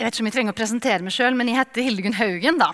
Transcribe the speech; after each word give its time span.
Jeg 0.00 0.06
vet 0.06 0.16
ikke 0.16 0.22
om 0.24 0.28
jeg 0.30 0.32
trenger 0.32 0.54
å 0.54 0.56
presentere 0.56 1.04
meg 1.04 1.12
sjøl, 1.12 1.34
men 1.36 1.48
jeg 1.50 1.58
heter 1.58 1.84
Hildegunn 1.84 2.14
Haugen. 2.16 2.56
da. 2.56 2.70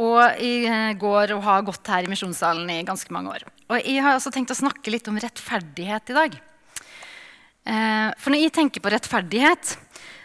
Og 0.00 0.22
jeg 0.40 0.62
eh, 0.72 0.94
går 0.96 1.34
og 1.34 1.42
har 1.44 1.66
gått 1.66 1.90
her 1.92 2.06
i 2.06 2.08
Misjonssalen 2.08 2.70
i 2.72 2.78
ganske 2.88 3.12
mange 3.12 3.28
år. 3.28 3.44
Og 3.68 3.74
jeg 3.76 4.00
har 4.00 4.16
også 4.16 4.32
tenkt 4.32 4.54
å 4.54 4.56
snakke 4.56 4.94
litt 4.94 5.10
om 5.12 5.18
rettferdighet 5.20 6.14
i 6.14 6.16
dag. 6.16 6.38
Eh, 7.68 8.08
for 8.16 8.32
når 8.32 8.40
jeg 8.46 8.54
tenker 8.56 8.80
på 8.80 8.94
rettferdighet, 8.94 9.74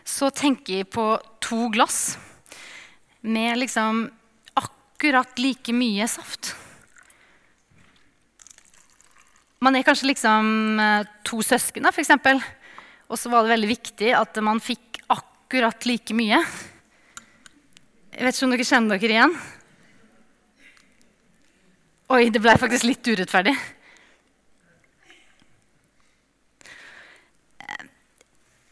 så 0.08 0.32
tenker 0.32 0.78
jeg 0.78 0.88
på 0.96 1.10
to 1.44 1.68
glass 1.76 2.16
med 3.28 3.60
liksom 3.60 4.06
akkurat 4.56 5.44
like 5.44 5.76
mye 5.76 6.08
saft. 6.08 6.54
Man 9.60 9.76
er 9.76 9.84
kanskje 9.84 10.14
liksom 10.14 10.80
eh, 10.80 11.16
to 11.28 11.44
søsken, 11.44 11.84
da, 11.84 11.92
f.eks. 11.92 12.16
Og 13.12 13.20
så 13.20 13.36
var 13.36 13.44
det 13.44 13.58
veldig 13.58 13.74
viktig 13.76 14.16
at 14.16 14.40
man 14.48 14.64
fikk 14.64 14.87
akkurat 15.48 15.86
like 15.88 16.12
mye. 16.12 16.42
Jeg 18.12 18.26
vet 18.26 18.36
ikke 18.36 18.48
om 18.48 18.52
dere 18.52 18.66
kjenner 18.68 19.00
dere 19.00 19.16
igjen? 19.16 19.36
Oi, 22.12 22.28
det 22.36 22.42
ble 22.44 22.56
faktisk 22.60 22.84
litt 22.84 23.08
urettferdig. 23.08 23.54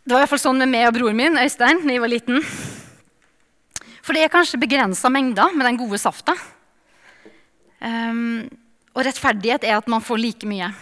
Det 0.04 0.12
var 0.12 0.20
i 0.20 0.26
hvert 0.26 0.34
fall 0.35 0.44
sånn 0.44 0.59
med 0.66 0.73
meg 0.76 0.90
og 0.90 0.98
broren 0.99 1.16
min 1.16 1.40
Øystein, 1.40 1.80
da 1.88 1.96
jeg 1.96 2.04
var 2.04 2.12
liten. 2.12 2.44
For 4.04 4.12
det 4.12 4.27
er 4.27 4.35
kanskje 4.35 4.60
begrensa 4.60 5.07
mengder 5.07 5.55
med 5.55 5.70
den 5.70 5.80
gode 5.80 6.04
safta. 6.04 6.35
Um, 7.80 8.49
og 8.91 9.07
rettferdighet 9.07 9.63
er 9.63 9.80
at 9.80 9.88
man 9.88 10.04
får 10.04 10.20
like 10.20 10.49
mye. 10.49 10.73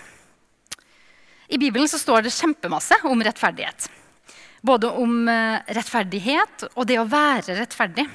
I 1.53 1.61
Bibelen 1.61 1.85
så 1.85 2.01
står 2.01 2.25
det 2.25 2.33
kjempemasse 2.33 3.03
om 3.05 3.21
rettferdighet. 3.21 3.93
Både 4.63 4.89
om 4.95 5.27
eh, 5.27 5.59
rettferdighet 5.75 6.69
og 6.71 6.87
det 6.87 6.99
å 7.01 7.07
være 7.09 7.57
rettferdig. 7.59 8.07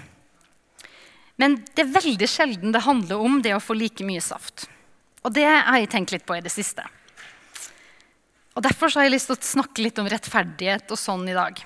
Men 1.39 1.59
det 1.77 1.85
er 1.85 1.95
veldig 1.95 2.29
sjelden 2.29 2.75
det 2.75 2.87
handler 2.87 3.21
om 3.23 3.43
det 3.45 3.55
å 3.55 3.63
få 3.63 3.77
like 3.79 4.05
mye 4.07 4.23
saft. 4.25 4.67
Og 5.23 5.35
det 5.37 5.47
har 5.47 5.77
jeg 5.79 5.91
tenkt 5.93 6.15
litt 6.15 6.27
på 6.27 6.39
i 6.39 6.45
det 6.45 6.53
siste. 6.53 6.87
Og 8.57 8.65
Derfor 8.65 8.91
har 8.97 9.07
jeg 9.07 9.15
lyst 9.15 9.31
til 9.31 9.37
å 9.37 9.51
snakke 9.53 9.85
litt 9.85 10.01
om 10.03 10.09
rettferdighet 10.11 10.91
og 10.91 10.99
sånn 10.99 11.29
i 11.31 11.37
dag. 11.37 11.61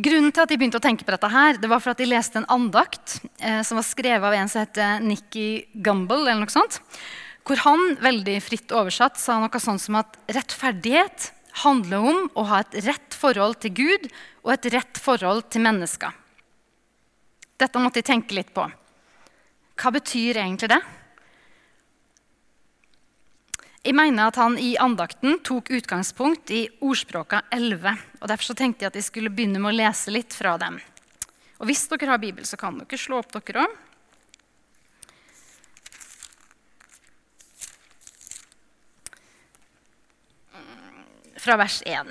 Grunnen 0.00 0.30
til 0.30 0.44
at 0.44 0.52
jeg 0.52 0.60
begynte 0.60 0.78
å 0.78 0.84
tenke 0.84 1.04
på 1.04 1.12
dette, 1.12 1.28
her, 1.28 1.58
det 1.58 1.68
var 1.68 1.82
for 1.82 1.92
at 1.92 2.00
jeg 2.00 2.08
leste 2.08 2.38
en 2.38 2.48
andakt 2.54 3.18
eh, 3.42 3.60
som 3.66 3.76
var 3.76 3.84
skrevet 3.84 4.24
av 4.24 4.36
en 4.38 4.48
som 4.48 4.62
heter 4.62 5.02
Nikki 5.02 5.66
Gumbel. 5.74 6.22
eller 6.22 6.46
noe 6.46 6.54
sånt, 6.54 6.78
Hvor 7.44 7.60
han 7.66 7.96
veldig 8.00 8.38
fritt 8.44 8.72
oversatt 8.72 9.18
sa 9.18 9.40
noe 9.42 9.60
sånt 9.60 9.82
som 9.82 9.98
at 9.98 10.16
rettferdighet 10.30 11.32
handler 11.64 12.06
om 12.12 12.26
å 12.38 12.46
ha 12.50 12.60
et 12.62 12.78
rett 12.86 13.16
forhold 13.16 13.60
til 13.62 13.74
Gud 13.76 14.08
og 14.44 14.52
et 14.54 14.70
rett 14.74 15.00
forhold 15.00 15.48
til 15.52 15.64
mennesker. 15.64 16.14
Dette 17.60 17.82
måtte 17.82 18.00
jeg 18.00 18.08
tenke 18.08 18.36
litt 18.36 18.54
på. 18.56 18.64
Hva 19.80 19.92
betyr 19.92 20.40
egentlig 20.40 20.70
det? 20.72 20.80
Jeg 23.80 23.96
mener 23.96 24.28
at 24.28 24.36
han 24.36 24.58
i 24.60 24.74
andakten 24.76 25.38
tok 25.44 25.70
utgangspunkt 25.72 26.50
i 26.52 26.66
ordspråka 26.84 27.46
11. 27.48 27.94
og 28.20 28.26
Derfor 28.28 28.56
tenkte 28.58 28.84
jeg 28.84 28.92
at 28.92 28.98
jeg 29.00 29.06
skulle 29.08 29.32
begynne 29.32 29.60
med 29.60 29.72
å 29.72 29.78
lese 29.78 30.12
litt 30.12 30.36
fra 30.36 30.58
dem. 30.60 30.76
Og 31.60 31.68
Hvis 31.68 31.86
dere 31.88 32.12
har 32.12 32.20
Bibel, 32.20 32.44
så 32.44 32.58
kan 32.60 32.76
dere 32.76 33.00
slå 33.00 33.22
opp 33.22 33.32
dere 33.32 33.64
òg. 33.64 33.78
Fra 41.40 41.56
vers 41.56 41.80
1. 41.88 42.10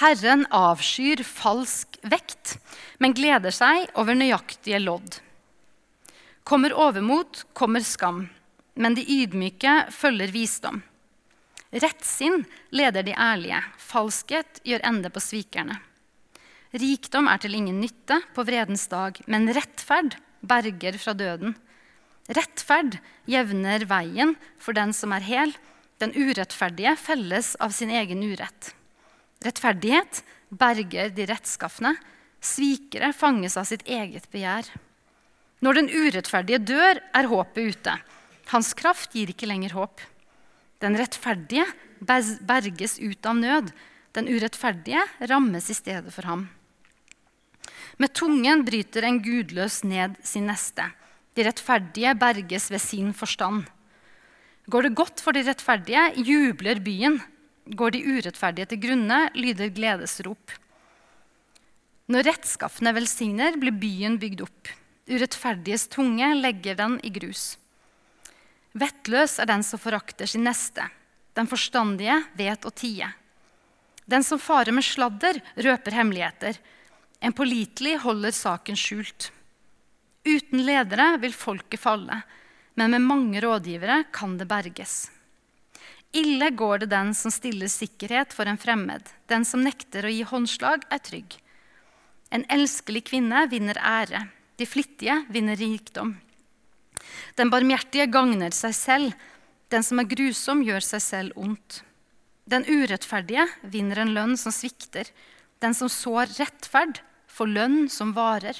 Herren 0.00 0.44
avskyr 0.54 1.24
falsk 1.26 1.98
vekt, 2.06 2.58
men 3.02 3.14
gleder 3.16 3.54
seg 3.54 3.90
over 3.98 4.14
nøyaktige 4.14 4.78
lodd. 4.82 5.18
Kommer 6.46 6.74
overmot, 6.74 7.44
kommer 7.52 7.82
skam, 7.84 8.28
men 8.78 8.94
de 8.94 9.02
ydmyke 9.02 9.90
følger 9.94 10.30
visdom. 10.34 10.80
Rettsinn 11.70 12.44
leder 12.74 13.06
de 13.06 13.14
ærlige, 13.14 13.60
falskhet 13.78 14.62
gjør 14.66 14.86
ende 14.86 15.10
på 15.10 15.22
svikerne. 15.22 15.76
Rikdom 16.70 17.26
er 17.30 17.42
til 17.42 17.54
ingen 17.58 17.80
nytte 17.82 18.20
på 18.34 18.44
vredens 18.46 18.86
dag, 18.90 19.18
men 19.26 19.50
rettferd 19.54 20.14
berger 20.46 20.98
fra 21.02 21.14
døden. 21.18 21.56
Rettferd 22.30 23.00
jevner 23.30 23.84
veien 23.90 24.36
for 24.58 24.78
den 24.78 24.94
som 24.94 25.14
er 25.14 25.26
hel, 25.26 25.54
den 26.00 26.14
urettferdige 26.16 26.96
felles 26.96 27.54
av 27.60 27.74
sin 27.76 27.90
egen 27.92 28.22
urett. 28.24 28.74
Rettferdighet 29.44 30.22
berger 30.48 31.12
de 31.14 31.26
rettskafne. 31.28 31.94
Svikere 32.40 33.12
fanges 33.12 33.58
av 33.60 33.68
sitt 33.68 33.84
eget 33.84 34.30
begjær. 34.32 34.64
Når 35.60 35.76
den 35.76 35.90
urettferdige 35.92 36.60
dør, 36.64 37.00
er 37.12 37.28
håpet 37.28 37.74
ute. 37.74 37.96
Hans 38.52 38.72
kraft 38.74 39.12
gir 39.14 39.28
ikke 39.28 39.48
lenger 39.48 39.76
håp. 39.76 40.00
Den 40.80 40.96
rettferdige 40.96 41.66
berges 42.00 42.96
ut 42.98 43.26
av 43.28 43.36
nød. 43.36 43.68
Den 44.16 44.30
urettferdige 44.32 45.04
rammes 45.28 45.68
i 45.70 45.76
stedet 45.76 46.12
for 46.14 46.26
ham. 46.26 46.48
Med 48.00 48.14
tungen 48.16 48.64
bryter 48.64 49.04
en 49.04 49.20
gudløs 49.20 49.82
ned 49.84 50.16
sin 50.24 50.48
neste. 50.48 50.88
De 51.36 51.44
rettferdige 51.44 52.16
berges 52.18 52.70
ved 52.72 52.80
sin 52.82 53.12
forstand. 53.14 53.68
Går 54.70 54.86
det 54.86 54.94
godt 54.94 55.20
for 55.24 55.34
de 55.34 55.42
rettferdige, 55.42 56.02
jubler 56.22 56.78
byen. 56.84 57.16
Går 57.74 57.94
de 57.94 58.02
urettferdige 58.06 58.68
til 58.70 58.80
grunne, 58.84 59.18
lyder 59.34 59.72
gledesrop. 59.74 60.52
Når 62.10 62.26
rettskaffene 62.28 62.92
velsigner, 62.94 63.56
blir 63.58 63.74
byen 63.74 64.18
bygd 64.22 64.44
opp. 64.46 64.70
Urettferdiges 65.10 65.88
tunge 65.90 66.28
legger 66.38 66.78
den 66.78 66.98
i 67.02 67.10
grus. 67.14 67.56
Vettløs 68.78 69.38
er 69.42 69.50
den 69.50 69.64
som 69.66 69.82
forakter 69.82 70.30
sin 70.30 70.46
neste. 70.46 70.84
Den 71.34 71.50
forstandige 71.50 72.20
vet 72.38 72.66
å 72.66 72.70
tie. 72.70 73.08
Den 74.06 74.22
som 74.26 74.42
farer 74.42 74.74
med 74.74 74.86
sladder, 74.86 75.40
røper 75.58 75.98
hemmeligheter. 75.98 76.58
En 77.18 77.34
pålitelig 77.34 77.96
holder 78.04 78.34
saken 78.34 78.78
skjult. 78.78 79.32
Uten 80.26 80.62
ledere 80.66 81.16
vil 81.22 81.34
folket 81.34 81.82
falle 81.82 82.20
men 82.74 82.94
med 82.94 83.04
mange 83.06 83.40
rådgivere 83.42 84.04
kan 84.12 84.36
det 84.38 84.48
berges. 84.50 85.10
Ille 86.12 86.50
går 86.50 86.82
det 86.82 86.90
den 86.90 87.12
som 87.14 87.30
stiller 87.30 87.70
sikkerhet 87.70 88.34
for 88.34 88.50
en 88.50 88.58
fremmed. 88.58 89.04
Den 89.30 89.44
som 89.46 89.62
nekter 89.62 90.06
å 90.06 90.10
gi 90.10 90.24
håndslag, 90.26 90.82
er 90.90 90.98
trygg. 90.98 91.36
En 92.34 92.44
elskelig 92.50 93.04
kvinne 93.10 93.44
vinner 93.50 93.78
ære. 93.78 94.24
De 94.58 94.66
flittige 94.66 95.20
vinner 95.30 95.58
rikdom. 95.58 96.16
Den 97.38 97.50
barmhjertige 97.50 98.10
gagner 98.10 98.54
seg 98.54 98.74
selv. 98.74 99.14
Den 99.70 99.86
som 99.86 100.02
er 100.02 100.10
grusom, 100.10 100.64
gjør 100.66 100.82
seg 100.82 101.02
selv 101.04 101.38
ondt. 101.38 101.82
Den 102.50 102.66
urettferdige 102.66 103.46
vinner 103.62 104.02
en 104.02 104.14
lønn 104.16 104.36
som 104.40 104.54
svikter. 104.54 105.06
Den 105.62 105.76
som 105.78 105.90
sår 105.92 106.34
rettferd, 106.40 106.98
får 107.30 107.54
lønn 107.54 107.84
som 107.92 108.10
varer. 108.16 108.56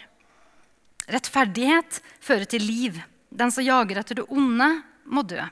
Rettferdighet 1.10 1.98
fører 2.22 2.46
til 2.46 2.62
liv. 2.62 3.00
Den 3.30 3.52
som 3.54 3.64
jager 3.64 4.00
etter 4.00 4.20
det 4.20 4.28
onde, 4.28 4.68
må 5.06 5.22
dø. 5.26 5.42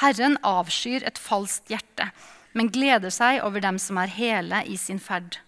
Herren 0.00 0.38
avskyr 0.46 1.04
et 1.04 1.20
falskt 1.20 1.70
hjerte, 1.72 2.08
men 2.56 2.72
gleder 2.72 3.12
seg 3.12 3.42
over 3.44 3.60
dem 3.64 3.78
som 3.80 4.00
er 4.00 4.12
hele 4.12 4.62
i 4.68 4.78
sin 4.80 5.00
ferd. 5.00 5.38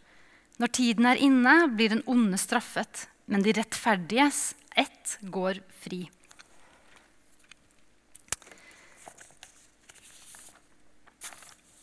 Når 0.60 0.74
tiden 0.76 1.08
er 1.08 1.20
inne, 1.20 1.54
blir 1.72 1.90
den 1.90 2.04
onde 2.06 2.38
straffet, 2.40 3.08
men 3.26 3.42
de 3.42 3.56
rettferdiges 3.56 4.52
ett 4.76 5.16
går 5.32 5.62
fri. 5.84 6.04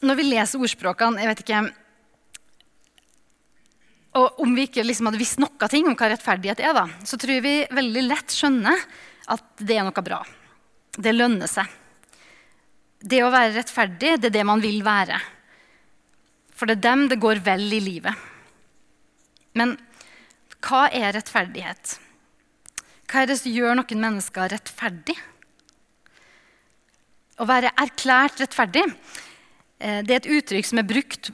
Når 0.01 0.17
vi 0.17 0.25
leser 0.25 0.61
ordspråkene 0.61 1.21
jeg 1.21 1.29
vet 1.29 1.45
ikke, 1.45 1.61
og 4.11 4.41
Om 4.43 4.57
vi 4.57 4.65
ikke 4.67 4.83
liksom 4.83 5.07
hadde 5.07 5.21
visst 5.21 5.39
noe 5.39 5.67
om 5.87 5.93
hva 5.95 6.07
rettferdighet 6.11 6.59
er, 6.59 6.73
da, 6.75 6.83
så 7.07 7.15
tror 7.15 7.37
jeg 7.37 7.43
vi 7.45 7.53
veldig 7.71 8.01
lett 8.09 8.33
skjønner 8.35 8.81
at 9.29 9.45
det 9.61 9.77
er 9.77 9.85
noe 9.85 10.05
bra. 10.05 10.21
Det 10.97 11.13
lønner 11.13 11.49
seg. 11.49 11.69
Det 13.01 13.21
å 13.25 13.31
være 13.33 13.55
rettferdig, 13.55 14.17
det 14.21 14.29
er 14.29 14.35
det 14.37 14.47
man 14.47 14.61
vil 14.61 14.81
være. 14.85 15.17
For 16.53 16.69
det 16.69 16.77
er 16.77 16.85
dem 16.85 17.07
det 17.09 17.21
går 17.21 17.41
vel 17.45 17.65
i 17.73 17.81
livet. 17.81 18.27
Men 19.57 19.75
hva 20.61 20.85
er 20.93 21.15
rettferdighet? 21.15 21.95
Hva 23.09 23.23
er 23.23 23.31
det 23.31 23.39
som 23.41 23.51
gjør 23.51 23.79
noen 23.79 24.03
mennesker 24.05 24.53
rettferdig? 24.53 25.17
Å 27.41 27.47
være 27.49 27.73
erklært 27.81 28.43
rettferdig 28.43 28.83
eh, 28.85 30.03
det 30.05 30.13
er 30.13 30.19
et 30.19 30.29
uttrykk 30.37 30.67
som 30.69 30.81
er 30.83 30.87
brukt 30.87 31.31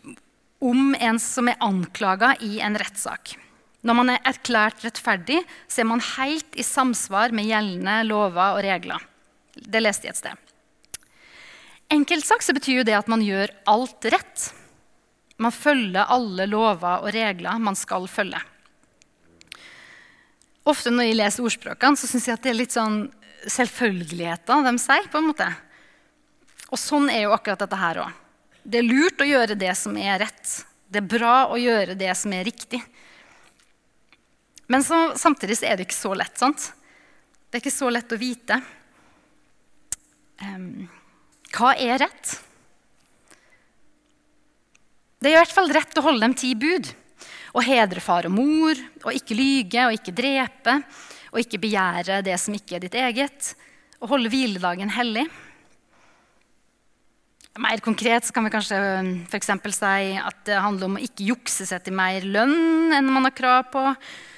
om 0.63 0.95
en 0.95 1.19
som 1.22 1.51
er 1.51 1.60
anklaga 1.62 2.31
i 2.42 2.62
en 2.63 2.80
rettssak. 2.80 3.36
Når 3.88 3.95
man 3.95 4.12
er 4.12 4.25
erklært 4.28 4.84
rettferdig, 4.84 5.39
så 5.72 5.81
er 5.81 5.88
man 5.88 6.04
helt 6.18 6.57
i 6.60 6.66
samsvar 6.66 7.31
med 7.36 7.48
gjeldende 7.48 8.01
lover 8.10 8.57
og 8.57 8.63
regler. 8.66 9.04
Det 9.56 9.80
leste 9.80 10.10
jeg 10.10 10.16
et 10.16 10.19
sted. 10.19 10.44
Enkelt 11.95 12.28
sagt 12.28 12.44
så 12.44 12.56
betyr 12.57 12.81
jo 12.81 12.88
det 12.88 12.98
at 12.98 13.07
man 13.07 13.24
gjør 13.24 13.54
alt 13.72 14.10
rett. 14.12 14.50
Man 15.39 15.56
følger 15.56 16.10
alle 16.12 16.50
lover 16.50 17.06
og 17.06 17.13
regler 17.16 17.63
man 17.63 17.80
skal 17.80 18.10
følge. 18.12 18.42
Ofte 20.68 20.92
når 20.92 21.07
jeg 21.07 21.19
leser 21.22 21.48
ordspråkene, 21.48 21.95
så 21.95 22.10
syns 22.10 22.28
jeg 22.28 22.36
at 22.36 22.44
det 22.44 22.51
er 22.51 22.60
litt 22.60 22.75
sånn 22.75 23.06
selvfølgeligheter 23.48 24.66
de 24.68 24.75
sier. 24.83 25.07
på 25.07 25.22
en 25.22 25.30
måte. 25.30 25.48
Og 26.68 26.81
sånn 26.81 27.07
er 27.13 27.24
jo 27.24 27.36
akkurat 27.38 27.63
dette 27.63 27.80
her 27.80 28.04
òg. 28.04 28.24
Det 28.68 28.81
er 28.81 28.90
lurt 28.90 29.22
å 29.24 29.30
gjøre 29.30 29.56
det 29.56 29.72
som 29.80 29.95
er 29.95 30.19
rett. 30.25 30.57
Det 30.92 31.00
er 31.00 31.07
bra 31.07 31.38
å 31.48 31.56
gjøre 31.56 31.95
det 31.95 32.12
som 32.19 32.33
er 32.36 32.44
riktig. 32.44 32.81
Men 34.68 34.84
så, 34.84 35.14
samtidig 35.16 35.58
så 35.60 35.69
er 35.69 35.78
det 35.78 35.88
ikke 35.88 35.98
så 35.98 36.14
lett. 36.18 36.36
sant? 36.40 36.72
Det 37.48 37.58
er 37.58 37.64
ikke 37.64 37.72
så 37.72 37.90
lett 37.92 38.12
å 38.12 38.19
vite. 38.19 38.60
Um, 40.44 40.88
hva 41.56 41.72
er 41.80 42.02
rett? 42.04 42.34
Det 45.18 45.31
er 45.31 45.38
i 45.38 45.40
hvert 45.40 45.56
fall 45.56 45.72
rett 45.74 45.98
å 45.98 46.04
holde 46.06 46.25
dem 46.28 46.36
ti 46.38 46.52
bud. 46.60 46.92
Å 47.58 47.64
hedre 47.64 48.04
far 48.04 48.28
og 48.28 48.36
mor, 48.36 48.78
å 49.08 49.14
ikke 49.16 49.38
lyge 49.38 49.88
og 49.88 49.96
ikke 49.96 50.14
drepe, 50.14 50.75
å 51.31 51.40
ikke 51.42 51.62
begjære 51.64 52.19
det 52.28 52.36
som 52.42 52.54
ikke 52.54 52.78
er 52.78 52.84
ditt 52.84 52.98
eget, 53.00 53.54
å 54.04 54.10
holde 54.12 54.30
hviledagen 54.30 54.92
hellig. 54.94 55.25
Mer 57.57 57.81
konkret 57.81 58.27
kan 58.33 58.45
vi 58.45 58.51
kanskje 58.54 58.77
for 59.31 59.74
si 59.74 60.18
at 60.21 60.42
det 60.45 60.59
handler 60.62 60.89
om 60.89 60.98
å 61.00 61.01
ikke 61.01 61.25
jukse 61.25 61.65
seg 61.65 61.81
til 61.86 61.95
mer 61.98 62.21
lønn 62.21 62.94
enn 62.94 63.09
man 63.09 63.25
har 63.25 63.33
krav 63.33 63.71
på. 63.74 63.83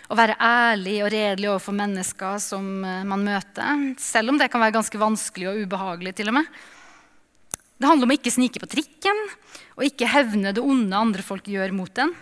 Å 0.09 0.17
være 0.17 0.37
ærlig 0.41 0.95
og 1.03 1.11
redelig 1.13 1.49
overfor 1.51 1.75
mennesker 1.77 2.39
som 2.41 2.65
eh, 2.81 3.03
man 3.05 3.25
møter. 3.27 3.83
Selv 4.01 4.31
om 4.31 4.39
det 4.39 4.47
kan 4.49 4.63
være 4.63 4.77
ganske 4.79 5.01
vanskelig 5.01 5.51
og 5.51 5.59
ubehagelig. 5.65 6.15
til 6.17 6.31
og 6.31 6.39
med. 6.39 6.47
Det 7.77 7.87
handler 7.87 8.07
om 8.07 8.13
å 8.15 8.17
ikke 8.17 8.33
snike 8.33 8.63
på 8.63 8.71
trikken 8.71 9.19
og 9.75 9.85
ikke 9.85 10.09
hevne 10.09 10.55
det 10.55 10.63
onde 10.63 10.97
andre 10.97 11.21
folk 11.21 11.45
gjør 11.47 11.75
mot 11.75 12.01
en. 12.01 12.15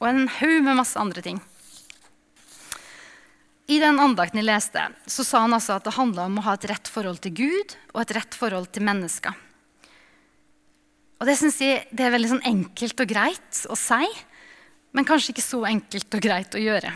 Og 0.00 0.08
en 0.08 0.28
haug 0.38 0.62
med 0.64 0.78
masse 0.78 0.98
andre 0.98 1.20
ting. 1.22 1.42
I 3.68 3.80
den 3.80 4.00
andakten 4.00 4.40
jeg 4.40 4.48
leste, 4.48 4.86
så 5.08 5.24
sa 5.24 5.44
han 5.44 5.56
altså 5.56 5.76
at 5.76 5.86
det 5.86 5.98
handla 5.98 6.28
om 6.28 6.38
å 6.38 6.46
ha 6.46 6.54
et 6.56 6.66
rett 6.68 6.88
forhold 6.90 7.22
til 7.24 7.36
Gud 7.42 7.76
og 7.94 8.02
et 8.02 8.14
rett 8.16 8.36
forhold 8.36 8.70
til 8.72 8.84
mennesker. 8.86 9.34
Og 11.24 11.28
Det 11.30 11.38
synes 11.40 11.56
jeg 11.56 11.86
det 11.88 12.04
er 12.04 12.12
veldig 12.12 12.28
sånn 12.34 12.42
enkelt 12.44 12.98
og 13.00 13.08
greit 13.08 13.58
å 13.72 13.76
si, 13.80 14.04
men 14.92 15.06
kanskje 15.08 15.32
ikke 15.32 15.40
så 15.40 15.62
enkelt 15.64 16.16
og 16.18 16.20
greit 16.20 16.52
å 16.52 16.60
gjøre. 16.60 16.90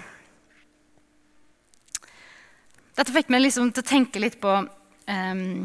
Dette 2.98 3.14
fikk 3.14 3.30
meg 3.32 3.46
liksom 3.46 3.70
til 3.72 3.80
å 3.80 3.88
tenke 3.88 4.20
litt 4.20 4.36
på 4.42 4.50
um, 4.52 5.62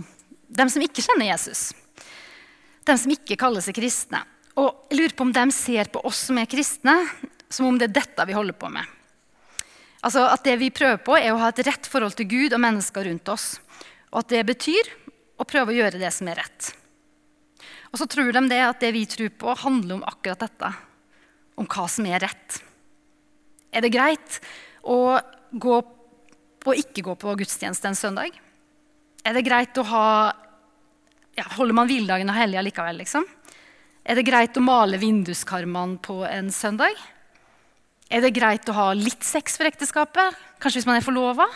dem 0.48 0.71
som 0.71 0.86
ikke 0.86 1.04
kjenner 1.04 1.27
Jesus. 1.27 1.74
Dem 2.88 3.01
som 3.01 3.12
ikke 3.12 3.36
kaller 3.42 3.65
seg 3.65 3.75
kristne. 3.75 4.21
Og 4.56 4.69
jeg 4.88 5.01
lurer 5.01 5.15
på 5.18 5.27
om 5.27 5.33
de 5.36 5.44
ser 5.57 5.92
på 5.92 6.00
oss 6.07 6.21
som 6.30 6.39
er 6.39 6.48
kristne, 6.48 6.94
som 7.51 7.68
om 7.68 7.81
det 7.81 7.89
er 7.89 7.98
dette 7.98 8.27
vi 8.30 8.38
holder 8.38 8.56
på 8.56 8.69
med. 8.71 8.88
Altså 10.07 10.24
At 10.30 10.48
det 10.48 10.56
vi 10.62 10.71
prøver 10.71 11.04
på, 11.04 11.18
er 11.19 11.33
å 11.33 11.42
ha 11.44 11.51
et 11.51 11.60
rett 11.68 11.92
forhold 11.92 12.15
til 12.15 12.31
Gud 12.31 12.56
og 12.56 12.63
mennesker 12.63 13.12
rundt 13.12 13.33
oss. 13.36 13.57
Og 14.15 14.21
at 14.24 14.31
det 14.31 14.45
betyr 14.54 14.94
å 15.36 15.50
prøve 15.51 15.75
å 15.75 15.77
gjøre 15.81 16.00
det 16.00 16.13
som 16.15 16.31
er 16.31 16.39
rett. 16.45 16.71
Og 17.92 18.00
så 18.01 18.07
tror 18.10 18.31
de 18.33 18.44
det 18.50 18.62
at 18.65 18.81
det 18.81 18.94
vi 18.95 19.06
tror 19.10 19.33
på, 19.38 19.56
handler 19.63 20.00
om 20.00 20.06
akkurat 20.10 20.45
dette. 20.45 20.71
Om 21.60 21.69
hva 21.69 21.88
som 21.92 22.07
er 22.10 22.24
rett. 22.25 22.60
Er 23.74 23.86
det 23.86 23.94
greit 23.94 24.39
å 24.83 25.19
gå 25.51 25.75
og 26.63 26.80
ikke 26.80 27.04
gå 27.04 27.13
på 27.19 27.36
gudstjeneste 27.42 27.89
en 27.89 27.98
søndag? 28.00 28.36
Er 29.24 29.36
det 29.36 29.45
greit 29.45 29.77
å 29.80 29.86
ha 29.88 30.07
ja, 31.33 31.45
Holder 31.57 31.75
man 31.75 31.89
hviledagen 31.89 32.30
og 32.30 32.38
helga 32.38 32.62
likevel, 32.63 33.01
liksom? 33.01 33.25
Er 34.04 34.19
det 34.19 34.25
greit 34.27 34.57
å 34.60 34.63
male 34.63 35.00
vinduskarmene 35.01 35.98
på 36.04 36.21
en 36.27 36.51
søndag? 36.54 36.98
Er 38.12 38.21
det 38.24 38.33
greit 38.36 38.68
å 38.69 38.75
ha 38.77 38.89
litt 38.94 39.24
sex 39.25 39.57
for 39.57 39.69
ekteskapet? 39.69 40.38
Kanskje 40.62 40.81
hvis 40.81 40.89
man 40.89 41.00
er 41.00 41.06
forlova? 41.06 41.48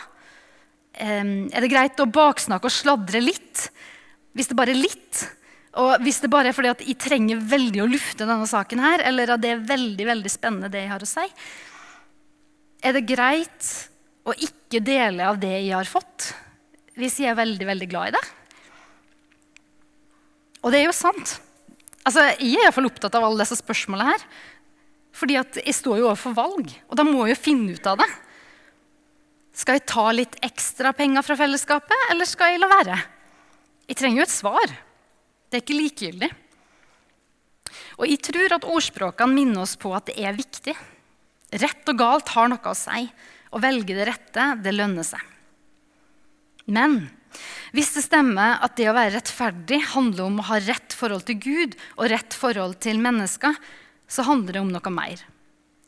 Er 0.98 1.60
det 1.62 1.70
greit 1.70 2.00
å 2.02 2.08
baksnakke 2.10 2.66
og 2.66 2.74
sladre 2.74 3.20
litt? 3.22 3.68
Hvis 4.34 4.50
det 4.50 4.56
bare 4.58 4.74
er 4.74 4.80
litt? 4.80 5.22
Og 5.76 6.00
hvis 6.02 6.22
det 6.22 6.30
bare 6.32 6.50
er 6.50 6.56
fordi 6.56 6.70
at 6.72 6.82
jeg 6.86 6.96
trenger 7.00 7.42
veldig 7.44 7.82
å 7.84 7.90
lufte 7.90 8.24
denne 8.24 8.48
saken, 8.48 8.80
her, 8.82 9.04
eller 9.10 9.34
at 9.34 9.42
det 9.42 9.52
er 9.52 9.66
veldig 9.68 10.06
veldig 10.08 10.32
spennende 10.32 10.70
det 10.72 10.86
jeg 10.86 10.92
har 10.94 11.04
å 11.04 11.10
si, 11.10 11.26
er 12.88 12.94
det 12.94 13.08
greit 13.10 13.70
å 14.28 14.34
ikke 14.34 14.80
dele 14.84 15.26
av 15.28 15.40
det 15.40 15.52
jeg 15.52 15.74
har 15.74 15.88
fått, 15.88 16.32
hvis 16.98 17.20
jeg 17.22 17.32
er 17.32 17.38
veldig, 17.38 17.66
veldig 17.68 17.88
glad 17.90 18.10
i 18.10 18.16
det? 18.16 18.24
Og 20.64 20.72
det 20.72 20.80
er 20.80 20.88
jo 20.88 20.96
sant. 20.96 21.36
Altså, 22.02 22.24
jeg 22.40 22.56
er 22.56 22.66
iallfall 22.66 22.88
opptatt 22.88 23.14
av 23.18 23.26
alle 23.26 23.44
disse 23.44 23.60
spørsmålene 23.60 24.08
her. 24.10 24.24
Fordi 25.18 25.36
at 25.40 25.60
jeg 25.60 25.76
står 25.76 26.00
jo 26.00 26.08
overfor 26.08 26.34
valg, 26.36 26.72
og 26.88 26.98
da 26.98 27.04
må 27.06 27.26
jeg 27.26 27.36
jo 27.36 27.44
finne 27.44 27.76
ut 27.76 27.86
av 27.90 28.00
det. 28.00 28.08
Skal 29.58 29.78
jeg 29.78 29.88
ta 29.90 30.04
litt 30.14 30.36
ekstra 30.46 30.92
penger 30.94 31.24
fra 31.26 31.36
fellesskapet, 31.38 32.04
eller 32.12 32.28
skal 32.28 32.54
jeg 32.54 32.62
la 32.62 32.68
være? 32.70 32.98
Jeg 33.90 33.98
trenger 33.98 34.22
jo 34.22 34.26
et 34.28 34.34
svar. 34.34 34.74
Det 35.48 35.58
er 35.58 35.64
ikke 35.64 35.80
likegyldig. 35.80 36.30
Og 37.98 38.06
jeg 38.08 38.20
tror 38.24 38.54
at 38.56 38.66
ordspråkene 38.68 39.34
minner 39.34 39.64
oss 39.64 39.74
på 39.80 39.92
at 39.96 40.08
det 40.10 40.18
er 40.20 40.36
viktig. 40.36 40.74
Rett 41.58 41.90
og 41.90 41.98
galt 41.98 42.32
har 42.34 42.50
noe 42.52 42.72
å 42.72 42.76
si. 42.76 43.08
Å 43.48 43.60
velge 43.62 43.96
det 43.96 44.06
rette, 44.10 44.50
det 44.60 44.74
lønner 44.76 45.06
seg. 45.06 45.22
Men 46.68 47.00
hvis 47.76 47.94
det 47.96 48.04
stemmer 48.04 48.60
at 48.64 48.76
det 48.76 48.88
å 48.90 48.96
være 48.96 49.16
rettferdig 49.16 49.80
handler 49.94 50.28
om 50.28 50.38
å 50.40 50.48
ha 50.50 50.60
rett 50.64 50.94
forhold 50.96 51.26
til 51.28 51.40
Gud 51.40 51.76
og 51.96 52.08
rett 52.12 52.36
forhold 52.36 52.78
til 52.84 53.00
mennesker, 53.00 53.56
så 54.08 54.24
handler 54.28 54.56
det 54.56 54.64
om 54.64 54.72
noe 54.72 54.92
mer. 54.92 55.20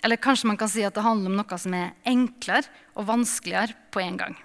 Eller 0.05 0.21
kanskje 0.21 0.49
man 0.49 0.59
kan 0.61 0.71
si 0.73 0.85
at 0.85 0.97
det 0.97 1.05
handler 1.05 1.33
om 1.33 1.41
noe 1.41 1.61
som 1.61 1.77
er 1.77 1.93
enklere 2.09 2.69
og 2.97 3.09
vanskeligere 3.09 3.77
på 3.93 4.01
en 4.05 4.21
gang. 4.21 4.37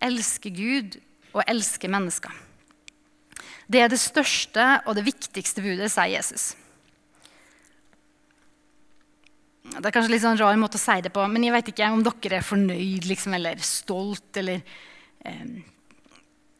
Elske 0.00 0.52
Gud 0.56 0.96
og 1.34 1.44
elske 1.44 1.88
mennesker. 1.92 2.32
Det 3.70 3.84
er 3.84 3.92
det 3.92 4.00
største 4.02 4.66
og 4.88 4.96
det 4.98 5.06
viktigste 5.06 5.62
budet, 5.62 5.90
sier 5.92 6.10
Jesus. 6.16 6.50
Det 9.70 9.86
er 9.86 9.94
kanskje 9.94 10.10
litt 10.10 10.24
sånn 10.24 10.40
rar 10.40 10.56
måte 10.58 10.80
å 10.80 10.82
si 10.82 10.96
det 11.04 11.12
på, 11.14 11.22
men 11.30 11.44
jeg 11.46 11.54
vet 11.54 11.68
ikke 11.70 11.90
om 11.94 12.02
dere 12.02 12.40
er 12.40 12.46
fornøyd 12.46 13.06
liksom, 13.06 13.36
eller 13.38 13.60
stolt 13.62 14.40
eller 14.40 14.64
eh, 15.22 15.60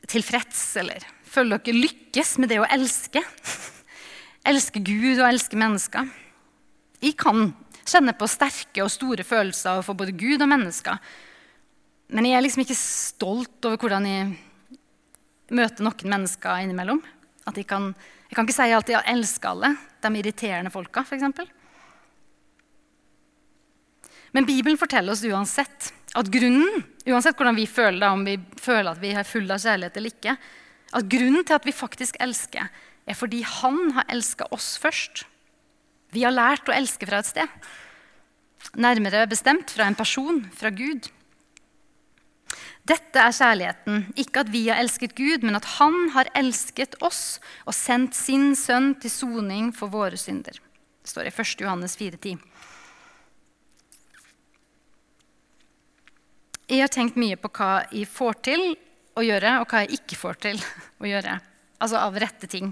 tilfreds. 0.06 0.60
Eller 0.78 1.06
føler 1.26 1.58
dere 1.58 1.82
lykkes 1.82 2.36
med 2.38 2.52
det 2.52 2.60
å 2.62 2.68
elske. 2.70 3.24
elske 4.52 4.82
Gud 4.86 5.16
og 5.16 5.26
elske 5.26 5.58
mennesker. 5.58 6.12
Jeg 7.02 7.16
kan 7.18 7.50
kjenne 7.80 8.14
på 8.14 8.28
sterke 8.30 8.84
og 8.84 8.92
store 8.92 9.26
følelser 9.26 9.82
for 9.82 9.98
både 9.98 10.14
Gud 10.14 10.44
og 10.44 10.52
mennesker. 10.52 11.02
Men 12.14 12.26
jeg 12.28 12.38
er 12.38 12.46
liksom 12.46 12.62
ikke 12.62 12.78
stolt 12.78 13.66
over 13.66 13.82
hvordan 13.82 14.06
jeg 14.06 14.30
møter 15.54 15.86
noen 15.86 16.12
mennesker 16.14 16.64
innimellom. 16.64 17.00
At 17.48 17.56
jeg, 17.56 17.66
kan, 17.70 17.90
jeg 18.28 18.36
kan 18.36 18.46
ikke 18.46 18.56
si 18.56 18.68
alltid 18.74 18.96
jeg 18.96 19.14
elsker 19.14 19.54
alle 19.54 19.72
de 20.00 20.12
irriterende 20.20 20.72
folka, 20.72 21.02
f.eks. 21.04 21.40
Men 24.30 24.46
Bibelen 24.46 24.78
forteller 24.78 25.16
oss 25.16 25.24
uansett 25.26 25.90
at 26.18 26.30
grunnen 26.30 26.82
uansett 27.06 27.38
hvordan 27.38 27.58
vi 27.58 27.66
føler 27.70 28.00
det, 28.02 28.10
om 28.10 28.24
vi 28.26 28.36
føler 28.60 28.92
at 28.92 29.02
vi 29.02 29.12
er 29.14 29.26
fulle 29.26 29.54
av 29.54 29.62
kjærlighet 29.62 29.98
eller 29.98 30.14
ikke, 30.14 30.36
at 30.90 31.10
grunnen 31.10 31.46
til 31.46 31.56
at 31.56 31.66
vi 31.66 31.74
faktisk 31.74 32.18
elsker, 32.22 32.66
er 33.06 33.18
fordi 33.18 33.42
han 33.46 33.92
har 33.96 34.10
elska 34.12 34.48
oss 34.54 34.74
først. 34.80 35.24
Vi 36.14 36.24
har 36.26 36.34
lært 36.34 36.68
å 36.68 36.74
elske 36.74 37.06
fra 37.06 37.22
et 37.22 37.30
sted. 37.30 37.70
Nærmere 38.78 39.24
bestemt 39.30 39.70
fra 39.72 39.86
en 39.86 39.98
person, 39.98 40.42
fra 40.54 40.70
Gud. 40.74 41.08
Dette 42.90 43.22
er 43.22 43.34
kjærligheten. 43.36 44.00
Ikke 44.18 44.42
at 44.42 44.50
vi 44.50 44.64
har 44.66 44.80
elsket 44.82 45.14
Gud, 45.18 45.44
men 45.46 45.58
at 45.58 45.68
Han 45.76 46.10
har 46.16 46.30
elsket 46.38 46.96
oss 47.06 47.38
og 47.68 47.76
sendt 47.76 48.16
sin 48.18 48.54
sønn 48.58 48.94
til 48.98 49.12
soning 49.12 49.70
for 49.76 49.92
våre 49.92 50.18
synder. 50.18 50.58
Det 50.58 51.12
står 51.12 51.28
i 51.28 51.34
1. 51.34 51.62
Johannes 51.62 51.94
4,10. 52.00 52.40
Jeg 56.70 56.84
har 56.84 56.90
tenkt 56.92 57.18
mye 57.18 57.38
på 57.38 57.50
hva 57.50 57.70
jeg 57.90 58.06
får 58.06 58.42
til 58.46 58.60
å 59.18 59.24
gjøre, 59.26 59.56
og 59.60 59.70
hva 59.70 59.84
jeg 59.84 60.00
ikke 60.00 60.18
får 60.18 60.40
til 60.46 60.60
å 61.02 61.08
gjøre. 61.08 61.38
Altså 61.82 61.98
av 61.98 62.18
rette 62.22 62.46
ting. 62.50 62.70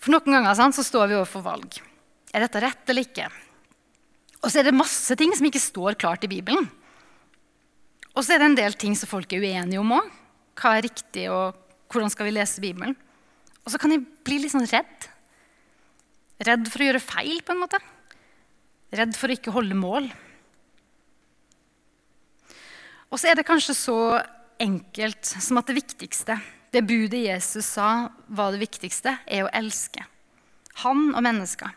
For 0.00 0.14
noen 0.14 0.38
ganger 0.38 0.58
sant, 0.58 0.76
så 0.76 0.84
står 0.86 1.10
vi 1.10 1.18
overfor 1.18 1.44
valg. 1.44 1.80
Er 2.30 2.46
dette 2.46 2.62
rett 2.62 2.92
eller 2.92 3.06
ikke? 3.06 3.26
Og 4.40 4.48
så 4.48 4.60
er 4.60 4.70
det 4.70 4.78
masse 4.78 5.16
ting 5.18 5.34
som 5.36 5.46
ikke 5.48 5.62
står 5.62 5.98
klart 6.00 6.24
i 6.24 6.30
Bibelen. 6.30 6.70
Og 8.14 8.24
så 8.24 8.34
er 8.34 8.42
det 8.42 8.48
en 8.50 8.58
del 8.58 8.74
ting 8.78 8.96
som 8.98 9.10
folk 9.10 9.30
er 9.32 9.44
uenige 9.44 9.80
om 9.80 9.94
òg. 9.98 10.08
Hva 10.60 10.74
er 10.76 10.86
riktig, 10.88 11.28
og 11.32 11.56
hvordan 11.90 12.12
skal 12.12 12.28
vi 12.28 12.34
lese 12.34 12.62
Bibelen? 12.62 12.96
Og 13.64 13.72
så 13.72 13.78
kan 13.80 13.94
jeg 13.94 14.04
bli 14.26 14.40
litt 14.42 14.52
sånn 14.52 14.68
redd. 14.68 15.08
Redd 16.48 16.68
for 16.72 16.82
å 16.82 16.90
gjøre 16.90 17.04
feil, 17.04 17.40
på 17.44 17.54
en 17.54 17.62
måte. 17.62 17.80
Redd 18.96 19.14
for 19.16 19.30
å 19.30 19.36
ikke 19.36 19.54
holde 19.54 19.78
mål. 19.78 20.08
Og 23.10 23.18
så 23.18 23.30
er 23.30 23.38
det 23.38 23.46
kanskje 23.46 23.76
så 23.78 23.98
enkelt 24.60 25.26
som 25.26 25.58
at 25.58 25.70
det 25.70 25.78
viktigste, 25.80 26.36
det 26.70 26.86
budet 26.86 27.24
Jesus 27.24 27.66
sa 27.74 28.10
var 28.28 28.54
det 28.54 28.62
viktigste, 28.62 29.16
er 29.26 29.46
å 29.46 29.52
elske. 29.56 30.04
Han 30.84 31.10
og 31.14 31.24
mennesker. 31.26 31.72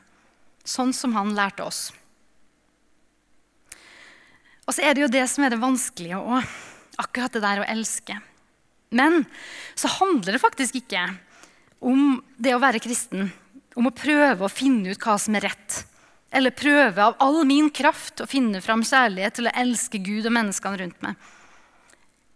Sånn 0.63 0.93
som 0.95 1.15
han 1.17 1.33
lærte 1.35 1.65
oss. 1.65 1.87
Og 4.63 4.75
så 4.75 4.83
er 4.85 4.95
det 4.95 5.03
jo 5.03 5.11
det 5.11 5.23
som 5.31 5.43
er 5.43 5.53
det 5.53 5.61
vanskelige 5.61 6.19
òg. 6.19 6.47
Akkurat 7.01 7.33
det 7.33 7.43
der 7.43 7.63
å 7.63 7.69
elske. 7.73 8.15
Men 8.93 9.23
så 9.75 9.89
handler 9.99 10.35
det 10.35 10.43
faktisk 10.43 10.77
ikke 10.79 11.07
om 11.83 12.21
det 12.37 12.53
å 12.55 12.61
være 12.61 12.81
kristen. 12.83 13.31
Om 13.75 13.89
å 13.89 13.95
prøve 13.95 14.45
å 14.45 14.51
finne 14.51 14.93
ut 14.93 15.03
hva 15.03 15.17
som 15.19 15.35
er 15.35 15.47
rett. 15.49 15.81
Eller 16.33 16.55
prøve 16.55 17.09
av 17.09 17.17
all 17.21 17.43
min 17.49 17.69
kraft 17.73 18.23
å 18.23 18.29
finne 18.29 18.61
fram 18.63 18.85
kjærlighet 18.85 19.37
til 19.37 19.49
å 19.49 19.55
elske 19.63 20.01
Gud 20.01 20.25
og 20.29 20.35
menneskene 20.37 20.79
rundt 20.81 21.05
meg. 21.05 21.17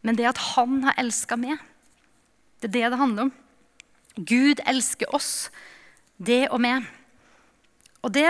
Men 0.05 0.17
det 0.17 0.27
at 0.29 0.41
han 0.53 0.81
har 0.85 0.97
elska 1.01 1.37
meg, 1.39 1.57
det 2.61 2.69
er 2.69 2.75
det 2.75 2.85
det 2.93 2.99
handler 3.01 3.27
om. 3.27 3.33
Gud 4.17 4.61
elsker 4.65 5.09
oss, 5.13 5.49
det 6.17 6.47
og 6.49 6.61
meg. 6.61 6.85
Og 8.05 8.13
det, 8.13 8.29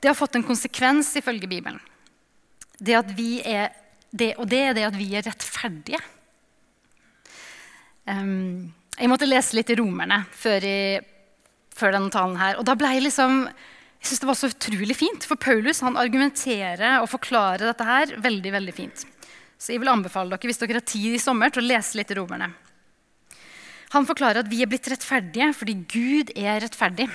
det 0.00 0.10
har 0.10 0.18
fått 0.18 0.36
en 0.36 0.44
konsekvens 0.44 1.14
ifølge 1.20 1.48
Bibelen. 1.48 1.80
Det 2.78 2.96
er, 2.96 3.72
det, 4.10 4.34
og 4.38 4.48
det 4.50 4.60
er 4.60 4.76
det 4.76 4.88
at 4.88 4.98
vi 4.98 5.08
er 5.16 5.26
rettferdige. 5.26 6.00
Um, 8.08 8.72
jeg 8.98 9.10
måtte 9.10 9.28
lese 9.28 9.56
litt 9.56 9.70
i 9.70 9.76
Romerne 9.78 10.24
før, 10.34 10.64
i, 10.66 10.98
før 11.74 11.94
denne 11.96 12.10
talen. 12.12 12.36
her, 12.40 12.58
og 12.58 12.66
da 12.66 12.74
ble 12.74 12.90
Jeg 12.92 13.06
liksom, 13.06 13.46
jeg 14.02 14.08
synes 14.08 14.20
det 14.20 14.28
var 14.28 14.38
så 14.38 14.50
utrolig 14.50 14.96
fint, 14.98 15.24
for 15.24 15.36
Paulus 15.36 15.80
han 15.80 15.96
argumenterer 15.96 17.00
og 17.00 17.08
forklarer 17.12 17.68
dette 17.70 17.86
her 17.86 18.16
veldig 18.18 18.52
veldig 18.52 18.74
fint. 18.74 19.06
Så 19.62 19.72
jeg 19.72 19.80
vil 19.82 19.92
anbefale 19.92 20.34
dere 20.34 20.50
hvis 20.50 20.58
dere 20.58 20.80
har 20.80 20.86
tid 20.90 21.14
i 21.14 21.22
sommer, 21.22 21.52
til 21.54 21.62
å 21.62 21.70
lese 21.70 21.94
litt 21.98 22.10
i 22.10 22.18
Romerne. 22.18 22.50
Han 23.92 24.08
forklarer 24.08 24.42
at 24.42 24.50
vi 24.50 24.62
er 24.64 24.70
blitt 24.70 24.88
rettferdige 24.90 25.52
fordi 25.54 25.76
Gud 25.86 26.32
er 26.34 26.62
rettferdig. 26.64 27.06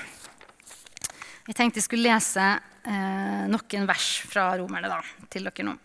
Jeg 1.47 1.55
tenkte 1.57 1.81
jeg 1.81 1.87
skulle 1.87 2.07
lese 2.07 2.45
eh, 2.87 3.43
noen 3.51 3.89
vers 3.89 4.07
fra 4.27 4.49
romerne 4.59 4.91
da, 4.91 5.01
til 5.31 5.47
dere 5.49 5.67
nå. 5.67 5.75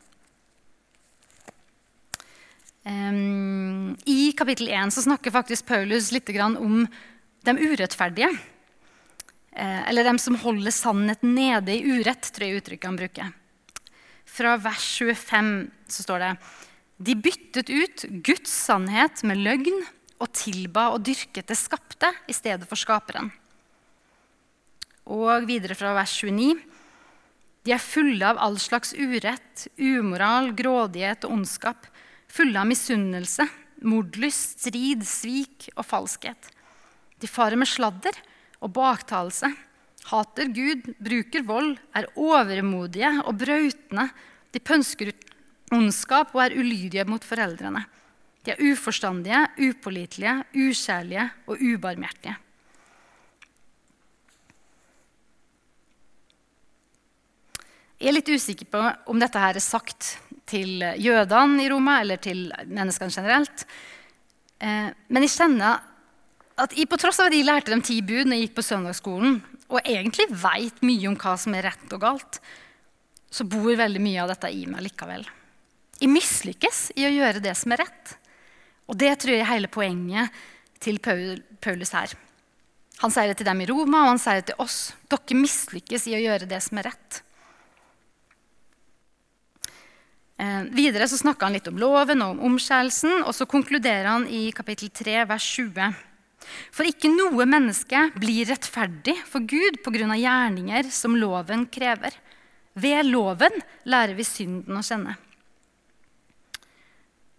Um, 2.83 3.93
I 4.11 4.33
kapittel 4.35 4.73
1 4.73 4.91
så 4.91 5.05
snakker 5.05 5.35
faktisk 5.35 5.69
Paulus 5.69 6.11
litt 6.15 6.31
om 6.59 6.83
de 7.47 7.53
urettferdige. 7.59 8.33
Eh, 9.53 9.89
eller 9.89 10.07
de 10.09 10.17
som 10.19 10.39
holder 10.41 10.73
sannheten 10.73 11.35
nede 11.37 11.77
i 11.77 11.99
urett, 11.99 12.31
tror 12.33 12.49
jeg 12.49 12.63
uttrykket 12.63 12.89
han 12.89 12.99
bruker. 12.99 13.33
Fra 14.33 14.57
vers 14.57 14.87
25 14.99 15.53
så 15.93 16.07
står 16.07 16.25
det 16.25 16.33
De 17.03 17.17
byttet 17.19 17.69
ut 17.69 18.05
Guds 18.25 18.51
sannhet 18.51 19.23
med 19.29 19.43
løgn 19.45 19.83
og 20.23 20.31
tilba 20.33 20.89
og 20.95 21.03
dyrket 21.05 21.51
det 21.51 21.59
skapte 21.59 22.13
i 22.31 22.35
stedet 22.35 22.69
for 22.71 22.81
skaperen. 22.81 23.31
Og 25.11 25.45
videre 25.49 25.77
fra 25.77 25.93
vers 25.99 26.15
29. 26.23 26.55
De 27.63 27.75
er 27.75 27.83
fulle 27.83 28.27
av 28.27 28.41
all 28.43 28.59
slags 28.59 28.91
urett, 28.99 29.69
umoral, 29.79 30.51
grådighet 30.59 31.27
og 31.29 31.37
ondskap. 31.39 31.87
Fulle 32.33 32.59
av 32.59 32.67
misunnelse, 32.67 33.47
mordlyst, 33.87 34.65
strid, 34.65 35.05
svik 35.07 35.69
og 35.77 35.87
falskhet. 35.87 36.51
De 37.23 37.31
farer 37.31 37.61
med 37.61 37.71
sladder 37.71 38.19
og 38.63 38.75
baktalelse. 38.75 39.53
Hater 40.11 40.51
Gud, 40.51 40.89
bruker 40.99 41.45
vold, 41.47 41.77
er 41.95 42.11
overmodige 42.19 43.13
og 43.23 43.39
brautende. 43.39 44.09
De 44.51 44.59
pønsker 44.59 45.13
ut 45.13 45.29
ondskap 45.73 46.35
og 46.35 46.43
er 46.49 46.57
ulydige 46.59 47.07
mot 47.09 47.23
foreldrene. 47.25 47.85
De 48.43 48.57
er 48.57 48.73
uforstandige, 48.73 49.45
upålitelige, 49.69 50.41
ukjærlige 50.51 51.29
og 51.47 51.63
ubarmhjertige. 51.63 52.35
Jeg 58.03 58.11
er 58.11 58.17
litt 58.17 58.31
usikker 58.35 58.67
på 58.67 58.81
om 59.13 59.21
dette 59.23 59.39
her 59.39 59.55
er 59.55 59.63
sagt 59.63 60.17
til 60.51 60.83
jødene 60.99 61.63
i 61.63 61.69
Roma 61.71 62.01
eller 62.03 62.19
til 62.19 62.49
menneskene 62.67 63.15
generelt. 63.15 63.63
Eh, 64.59 64.89
men 64.91 65.23
jeg 65.23 65.31
kjenner 65.37 65.85
at 66.59 66.75
jeg, 66.75 66.89
på 66.91 66.99
tross 66.99 67.21
av 67.23 67.31
at 67.31 67.37
jeg 67.37 67.47
lærte 67.47 67.71
de 67.71 67.79
ti 67.87 68.01
bud 68.03 68.27
når 68.27 68.41
jeg 68.41 68.49
gikk 68.49 68.59
på 68.59 68.67
søndagsskolen, 68.67 69.39
og 69.71 69.87
egentlig 69.87 70.27
veit 70.35 70.83
mye 70.83 71.13
om 71.13 71.17
hva 71.23 71.37
som 71.39 71.55
er 71.55 71.69
rett 71.71 71.95
og 71.95 72.03
galt, 72.03 72.43
så 73.31 73.47
bor 73.47 73.71
veldig 73.71 74.03
mye 74.03 74.27
av 74.27 74.35
dette 74.35 74.51
i 74.51 74.67
meg 74.67 74.83
likevel. 74.91 75.25
Jeg 76.03 76.11
mislykkes 76.11 76.85
i 76.99 77.07
å 77.07 77.15
gjøre 77.15 77.47
det 77.47 77.55
som 77.57 77.73
er 77.73 77.85
rett. 77.87 78.19
Og 78.91 78.99
det 78.99 79.15
tror 79.23 79.37
jeg 79.37 79.47
er 79.47 79.53
hele 79.55 79.71
poenget 79.71 80.43
til 80.83 80.99
Paulus 80.99 81.95
her. 81.95 82.19
Han 82.99 83.15
sier 83.15 83.31
det 83.31 83.39
til 83.39 83.47
dem 83.47 83.63
i 83.63 83.71
Roma, 83.71 84.03
og 84.03 84.17
han 84.17 84.21
sier 84.27 84.43
det 84.43 84.51
til 84.51 84.65
oss. 84.67 84.89
Dere 85.07 85.39
mislykkes 85.39 86.11
i 86.11 86.19
å 86.19 86.27
gjøre 86.27 86.51
det 86.51 86.59
som 86.67 86.83
er 86.83 86.91
rett. 86.91 87.23
Eh, 90.43 90.63
videre 90.75 91.07
så 91.09 91.21
snakker 91.21 91.47
han 91.47 91.55
litt 91.55 91.69
om 91.71 91.79
loven 91.79 92.23
og 92.25 92.35
om 92.35 92.47
omskjærelsen, 92.51 93.23
og 93.23 93.35
så 93.37 93.47
konkluderer 93.47 94.09
han 94.11 94.27
i 94.27 94.49
kapittel 94.55 94.91
3, 94.91 95.21
vers 95.31 95.47
20. 95.55 95.93
For 96.75 96.89
ikke 96.89 97.11
noe 97.13 97.47
menneske 97.47 98.09
blir 98.19 98.49
rettferdig 98.51 99.15
for 99.29 99.47
Gud 99.47 99.79
pga. 99.85 100.17
gjerninger 100.19 100.91
som 100.91 101.15
loven 101.15 101.67
krever. 101.71 102.17
Ved 102.75 103.07
loven 103.07 103.55
lærer 103.85 104.17
vi 104.19 104.27
synden 104.27 104.77
å 104.77 104.83
kjenne. 104.83 105.15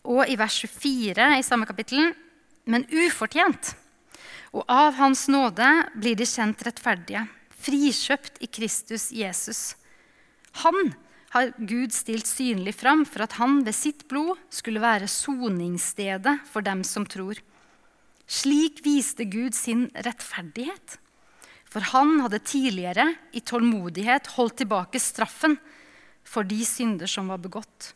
Og 0.03 0.27
i 0.29 0.39
vers 0.39 0.55
24 0.63 1.39
i 1.39 1.43
samme 1.43 1.67
kapittel 1.67 2.13
men 2.65 2.86
ufortjent. 2.88 3.75
Og 4.53 4.63
av 4.69 4.93
Hans 4.95 5.27
nåde 5.27 5.67
blir 5.95 6.15
de 6.15 6.27
kjent 6.27 6.62
rettferdige, 6.63 7.25
frikjøpt 7.63 8.39
i 8.39 8.48
Kristus 8.48 9.12
Jesus. 9.12 9.75
Han 10.63 10.93
har 11.34 11.54
Gud 11.58 11.94
stilt 11.94 12.30
synlig 12.30 12.75
fram 12.78 13.04
for 13.10 13.25
at 13.25 13.40
han 13.40 13.63
ved 13.66 13.74
sitt 13.74 14.06
blod 14.10 14.38
skulle 14.54 14.84
være 14.84 15.10
soningsstedet 15.10 16.36
for 16.46 16.66
dem 16.66 16.84
som 16.86 17.08
tror. 17.10 17.40
Slik 18.30 18.84
viste 18.86 19.25
Gud 19.25 19.58
sin 19.58 19.88
rettferdighet. 20.06 21.00
For 21.66 21.82
han 21.90 22.20
hadde 22.22 22.44
tidligere 22.46 23.08
i 23.34 23.42
tålmodighet 23.42 24.30
holdt 24.36 24.62
tilbake 24.62 25.02
straffen 25.02 25.58
for 26.24 26.46
de 26.46 26.62
synder 26.70 27.10
som 27.10 27.34
var 27.34 27.42
begått. 27.42 27.94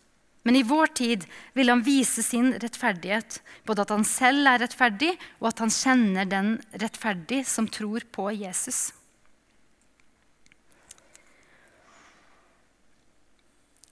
Men 0.48 0.58
i 0.58 0.66
vår 0.66 0.94
tid 0.98 1.26
vil 1.54 1.70
han 1.70 1.84
vise 1.86 2.24
sin 2.24 2.54
rettferdighet, 2.56 3.42
både 3.68 3.84
at 3.84 3.92
han 3.94 4.06
selv 4.08 4.48
er 4.48 4.64
rettferdig, 4.64 5.12
og 5.44 5.52
at 5.52 5.62
han 5.62 5.74
kjenner 5.74 6.30
den 6.30 6.54
rettferdig 6.72 7.44
som 7.46 7.68
tror 7.70 8.06
på 8.16 8.32
Jesus. 8.32 8.97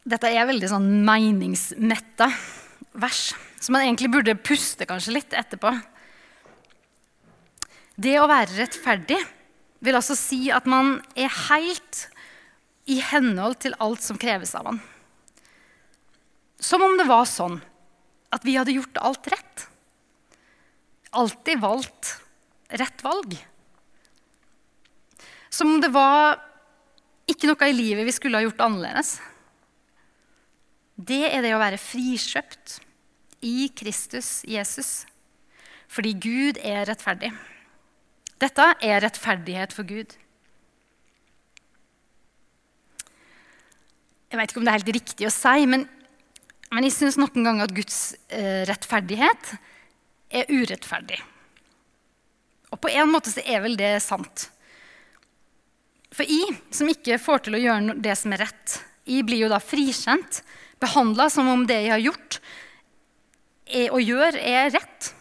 Dette 0.06 0.30
er 0.30 0.46
veldig 0.46 0.70
sånn 0.70 0.86
meningsmetta 1.06 2.28
vers, 3.02 3.32
så 3.58 3.74
man 3.74 3.88
egentlig 3.88 4.12
burde 4.14 4.38
puste 4.38 4.86
kanskje 4.86 5.16
litt 5.16 5.34
etterpå. 5.34 5.72
Det 7.98 8.14
å 8.22 8.28
være 8.30 8.60
rettferdig 8.60 9.18
vil 9.86 9.98
altså 9.98 10.18
si 10.20 10.52
at 10.54 10.68
man 10.70 11.00
er 11.18 11.32
helt 11.48 12.06
i 12.86 13.00
henhold 13.02 13.58
til 13.64 13.74
alt 13.82 14.06
som 14.06 14.20
kreves 14.22 14.54
av 14.58 14.70
han. 14.70 14.82
Som 16.62 16.86
om 16.86 16.96
det 17.00 17.08
var 17.10 17.26
sånn 17.30 17.58
at 18.36 18.46
vi 18.46 18.58
hadde 18.60 18.76
gjort 18.76 19.02
alt 19.02 19.30
rett. 19.34 19.68
Alltid 21.16 21.62
valgt 21.64 22.18
rett 22.78 23.04
valg. 23.06 23.34
Som 25.50 25.76
om 25.76 25.82
det 25.82 25.90
var 25.94 26.38
ikke 27.32 27.50
noe 27.50 27.70
i 27.72 27.74
livet 27.74 28.06
vi 28.06 28.14
skulle 28.14 28.38
ha 28.38 28.46
gjort 28.46 28.62
annerledes. 28.66 29.16
Det 30.96 31.26
er 31.28 31.44
det 31.44 31.52
å 31.52 31.60
være 31.60 31.80
frikjøpt 31.82 32.78
i 33.44 33.68
Kristus 33.76 34.40
Jesus. 34.48 35.04
Fordi 35.92 36.14
Gud 36.16 36.60
er 36.64 36.88
rettferdig. 36.88 37.34
Dette 38.40 38.70
er 38.84 39.04
rettferdighet 39.04 39.76
for 39.76 39.88
Gud. 39.88 40.16
Jeg 44.32 44.40
vet 44.40 44.52
ikke 44.52 44.60
om 44.60 44.66
det 44.68 44.74
er 44.74 44.80
helt 44.80 44.96
riktig 44.98 45.28
å 45.28 45.36
si, 45.36 45.68
men, 45.70 45.86
men 46.72 46.88
jeg 46.88 46.96
syns 46.96 47.20
noen 47.20 47.46
ganger 47.46 47.68
at 47.68 47.76
Guds 47.76 48.00
eh, 48.28 48.64
rettferdighet 48.68 49.54
er 50.36 50.52
urettferdig. 50.52 51.22
Og 52.74 52.82
på 52.82 52.92
en 52.92 53.12
måte 53.12 53.32
så 53.32 53.44
er 53.46 53.62
vel 53.64 53.78
det 53.80 53.94
sant. 54.04 54.50
For 56.16 56.28
jeg, 56.28 56.56
som 56.72 56.90
ikke 56.92 57.20
får 57.20 57.46
til 57.46 57.56
å 57.56 57.64
gjøre 57.64 58.00
det 58.04 58.16
som 58.20 58.36
er 58.36 58.48
rett, 58.48 58.80
jeg 59.06 59.28
blir 59.28 59.44
jo 59.44 59.52
da 59.52 59.60
frikjent 59.64 60.42
behandla 60.82 61.30
som 61.32 61.48
om 61.52 61.66
det 61.68 61.82
jeg 61.86 61.94
har 61.94 62.04
gjort 62.04 62.40
og 63.92 64.02
gjør, 64.02 64.36
er 64.38 64.74
rett. 64.76 65.12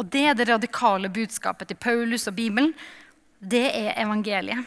Og 0.00 0.06
det 0.08 0.22
er 0.30 0.36
det 0.38 0.48
radikale 0.48 1.10
budskapet 1.12 1.68
til 1.68 1.76
Paulus 1.76 2.24
og 2.30 2.36
Bibelen. 2.38 2.72
Det 3.38 3.66
er 3.68 3.98
evangeliet. 4.00 4.64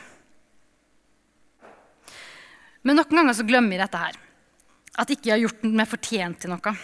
Men 2.85 2.99
noen 2.99 3.17
ganger 3.17 3.33
så 3.33 3.45
glemmer 3.47 3.73
vi 3.73 3.81
dette 3.81 3.97
her. 3.97 4.19
At 5.01 5.09
ikke 5.11 5.31
jeg 5.31 5.33
har 5.33 5.43
gjort 5.47 5.65
meg 5.65 5.89
fortjent 5.89 6.43
til 6.43 6.53
noe. 6.53 6.75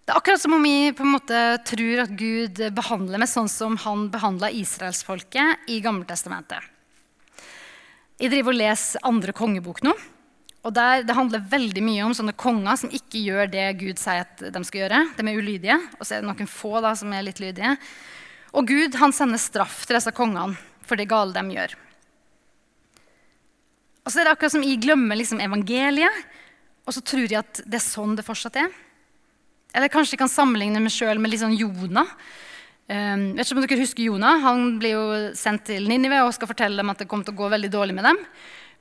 Det 0.00 0.14
er 0.14 0.18
akkurat 0.18 0.42
som 0.42 0.56
om 0.56 0.64
vi 0.64 0.90
på 0.96 1.04
en 1.04 1.12
måte 1.12 1.40
tror 1.68 2.00
at 2.02 2.14
Gud 2.18 2.62
behandler 2.74 3.20
meg 3.20 3.30
sånn 3.30 3.50
som 3.52 3.76
han 3.84 4.08
behandla 4.10 4.48
israelsfolket 4.50 5.68
i 5.70 5.76
Gammeltestamentet. 5.84 6.64
Jeg 8.20 8.32
driver 8.32 8.52
og 8.52 8.58
leser 8.58 9.06
andre 9.06 9.36
kongebok 9.36 9.84
nå. 9.86 9.92
Og 10.60 10.74
der, 10.76 11.02
Det 11.02 11.16
handler 11.16 11.46
veldig 11.50 11.82
mye 11.82 12.04
om 12.04 12.14
sånne 12.16 12.36
konger 12.36 12.76
som 12.76 12.92
ikke 12.92 13.22
gjør 13.24 13.46
det 13.48 13.66
Gud 13.80 14.00
sier 14.00 14.26
at 14.26 14.42
de 14.52 14.64
skal 14.68 14.82
gjøre. 14.82 15.04
De 15.16 15.24
er 15.24 15.38
ulydige, 15.38 15.78
og 15.96 16.04
så 16.04 16.16
er 16.16 16.20
det 16.20 16.28
noen 16.28 16.50
få 16.50 16.80
da, 16.84 16.92
som 16.94 17.12
er 17.12 17.24
litt 17.24 17.40
lydige. 17.40 17.76
Og 18.52 18.66
Gud 18.68 18.98
han 19.00 19.14
sender 19.14 19.40
straff 19.40 19.86
til 19.86 19.96
disse 19.96 20.12
kongene 20.12 20.58
for 20.84 21.00
det 21.00 21.08
gale 21.08 21.32
de 21.32 21.56
gjør. 21.56 21.76
Og 24.04 24.12
så 24.12 24.20
er 24.20 24.26
det 24.26 24.34
akkurat 24.34 24.52
som 24.56 24.64
jeg 24.66 24.80
glemmer 24.82 25.16
liksom 25.16 25.40
evangeliet, 25.40 26.22
og 26.88 26.96
så 26.96 27.02
tror 27.04 27.28
jeg 27.28 27.40
at 27.40 27.60
det 27.64 27.78
er 27.78 27.84
sånn 27.84 28.16
det 28.18 28.26
fortsatt 28.26 28.56
er. 28.58 28.70
Eller 29.76 29.92
kanskje 29.92 30.16
jeg 30.16 30.24
kan 30.24 30.32
sammenligne 30.32 30.80
meg 30.82 30.92
sjøl 30.92 31.20
med 31.22 31.30
litt 31.30 31.44
sånn 31.44 31.54
Jonah. 31.54 32.08
Um, 32.90 33.28
vet 33.38 33.46
ikke 33.46 33.54
om 33.54 33.62
dere 33.62 33.84
husker 33.84 34.02
Jonah. 34.02 34.40
Han 34.42 34.64
blir 34.82 34.96
jo 34.96 35.04
sendt 35.38 35.68
til 35.68 35.86
Ninive 35.86 36.24
og 36.24 36.34
skal 36.34 36.50
fortelle 36.50 36.80
dem 36.80 36.90
at 36.90 36.98
det 36.98 37.06
kommer 37.10 37.28
til 37.28 37.36
å 37.36 37.42
gå 37.44 37.52
veldig 37.52 37.70
dårlig 37.70 37.94
med 37.94 38.08
dem. 38.08 38.18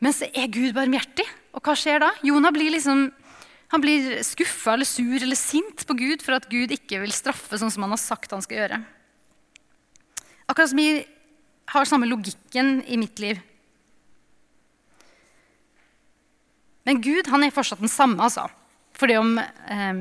Men 0.02 0.16
så 0.16 0.32
er 0.34 0.50
Gud 0.50 0.74
barmhjertig. 0.74 1.28
Og 1.56 1.64
hva 1.64 1.76
skjer 1.78 2.02
da? 2.04 2.12
Jonah 2.26 2.54
blir 2.54 2.74
liksom 2.76 3.10
han 3.70 3.84
blir 3.84 4.24
skuffa 4.26 4.74
eller 4.74 4.88
sur 4.90 5.22
eller 5.22 5.38
sint 5.38 5.84
på 5.86 5.94
Gud 5.94 6.24
for 6.26 6.34
at 6.40 6.48
Gud 6.50 6.72
ikke 6.74 7.04
vil 7.04 7.14
straffe 7.14 7.60
sånn 7.62 7.70
som 7.70 7.86
han 7.86 7.94
har 7.94 8.02
sagt 8.02 8.34
han 8.34 8.42
skal 8.42 8.64
gjøre. 8.64 8.80
Akkurat 10.50 10.72
som 10.72 10.82
vi 10.82 11.04
har 11.70 11.86
samme 11.86 12.10
logikken 12.10 12.80
i 12.90 12.98
mitt 12.98 13.22
liv. 13.22 13.38
Men 16.90 17.02
Gud 17.06 17.30
han 17.30 17.46
er 17.46 17.54
fortsatt 17.54 17.84
den 17.84 17.92
samme. 17.94 18.24
altså. 18.24 18.48
Fordi 18.98 19.18
om, 19.18 19.38
eh, 19.38 19.94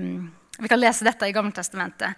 Vi 0.60 0.66
kan 0.68 0.80
lese 0.80 1.04
dette 1.04 1.22
i 1.22 1.32
Gammeltestamentet. 1.32 2.14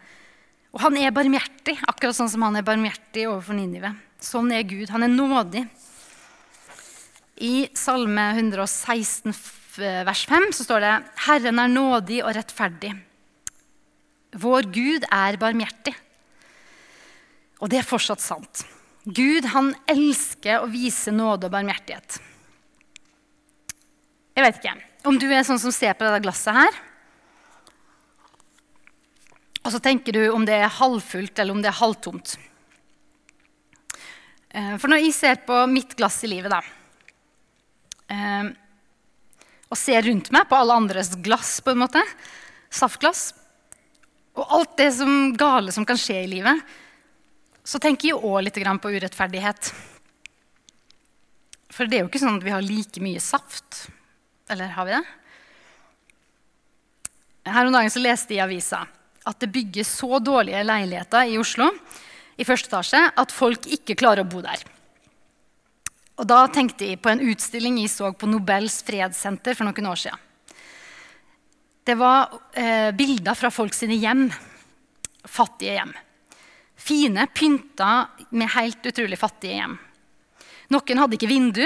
Og 0.72 0.80
han 0.80 0.96
er 0.96 1.10
barmhjertig, 1.10 1.76
akkurat 1.86 2.16
sånn 2.16 2.30
som 2.30 2.40
han 2.40 2.56
er 2.56 2.62
barmhjertig 2.62 3.26
overfor 3.28 3.52
Ninive. 3.52 3.94
Sånn 4.18 4.50
er 4.50 4.62
Gud. 4.62 4.88
Han 4.88 5.02
er 5.02 5.08
nådig. 5.08 5.68
I 7.40 7.70
Salme 7.72 8.26
116, 8.36 9.32
vers 10.04 10.24
5 10.28 10.50
så 10.52 10.66
står 10.66 10.84
det 10.84 10.96
Herren 11.24 11.60
er 11.62 11.72
nådig 11.72 12.18
og 12.20 12.34
rettferdig. 12.36 12.92
Vår 14.40 14.68
Gud 14.70 15.06
er 15.08 15.38
barmhjertig. 15.40 15.94
Og 17.60 17.72
det 17.72 17.80
er 17.80 17.88
fortsatt 17.88 18.20
sant. 18.22 18.62
Gud 19.04 19.48
han 19.54 19.72
elsker 19.88 20.60
å 20.60 20.68
vise 20.70 21.12
nåde 21.14 21.48
og 21.48 21.54
barmhjertighet. 21.54 22.20
Jeg 24.36 24.44
vet 24.44 24.60
ikke 24.60 24.76
om 25.08 25.16
du 25.16 25.26
er 25.32 25.46
sånn 25.48 25.60
som 25.60 25.72
ser 25.72 25.96
på 25.96 26.04
dette 26.04 26.20
glasset 26.26 26.56
her. 26.56 26.78
Og 29.64 29.72
så 29.72 29.80
tenker 29.80 30.16
du 30.16 30.22
om 30.32 30.44
det 30.48 30.58
er 30.60 30.78
halvfullt 30.80 31.40
eller 31.40 31.56
om 31.56 31.64
det 31.64 31.70
er 31.72 31.80
halvtomt. 31.80 32.36
Eh, 34.50 34.76
for 34.80 34.92
når 34.92 35.04
jeg 35.04 35.16
ser 35.16 35.40
på 35.46 35.56
mitt 35.70 35.96
glass 35.98 36.20
i 36.26 36.30
livet, 36.32 36.52
da, 36.52 36.60
eh, 38.10 38.50
og 39.70 39.78
ser 39.78 40.02
rundt 40.08 40.32
meg 40.34 40.48
på 40.50 40.58
alle 40.58 40.76
andres 40.82 41.14
glass, 41.22 41.58
på 41.62 41.74
en 41.74 41.82
måte, 41.84 42.02
saftglass, 42.74 43.30
og 44.38 44.56
alt 44.56 44.76
det 44.78 44.90
som 44.96 45.32
gale 45.38 45.72
som 45.74 45.86
kan 45.86 45.98
skje 45.98 46.22
i 46.24 46.30
livet, 46.30 46.60
så 47.66 47.78
tenker 47.82 48.10
jeg 48.10 48.18
òg 48.18 48.44
litt 48.46 48.58
på 48.82 48.92
urettferdighet. 48.92 49.72
For 51.70 51.86
det 51.86 51.98
er 51.98 52.04
jo 52.04 52.10
ikke 52.10 52.22
sånn 52.22 52.40
at 52.40 52.46
vi 52.46 52.54
har 52.54 52.64
like 52.64 53.02
mye 53.02 53.20
saft. 53.22 53.86
Eller 54.50 54.72
har 54.74 54.88
vi 54.88 54.96
det? 54.96 55.04
Her 57.50 57.66
om 57.66 57.74
dagen 57.74 57.92
så 57.92 58.02
leste 58.02 58.34
jeg 58.34 58.42
i 58.42 58.44
avisa 58.44 58.84
at 59.30 59.38
det 59.42 59.52
bygges 59.52 59.90
så 60.00 60.18
dårlige 60.22 60.62
leiligheter 60.64 61.28
i 61.28 61.38
Oslo 61.40 61.68
i 62.40 62.46
første 62.48 62.70
etasje 62.70 63.00
at 63.20 63.34
folk 63.34 63.66
ikke 63.68 63.98
klarer 64.00 64.24
å 64.24 64.30
bo 64.30 64.40
der. 64.44 64.62
Og 66.20 66.26
Da 66.28 66.42
tenkte 66.52 66.84
jeg 66.84 67.00
på 67.00 67.08
en 67.08 67.22
utstilling 67.32 67.78
jeg 67.80 67.88
så 67.94 68.10
på 68.12 68.28
Nobels 68.28 68.82
fredssenter 68.84 69.56
for 69.56 69.64
noen 69.64 69.88
år 69.88 70.00
siden. 70.02 70.26
Det 71.88 71.96
var 71.96 72.34
eh, 72.52 72.90
bilder 72.92 73.38
fra 73.38 73.48
folk 73.48 73.72
sine 73.72 73.96
hjem. 73.96 74.26
Fattige 75.24 75.78
hjem. 75.78 75.94
Fine, 76.76 77.24
pynta 77.32 78.10
med 78.36 78.52
helt 78.52 78.84
utrolig 78.84 79.16
fattige 79.20 79.62
hjem. 79.62 79.78
Noen 80.70 81.00
hadde 81.00 81.16
ikke 81.16 81.30
vindu, 81.30 81.64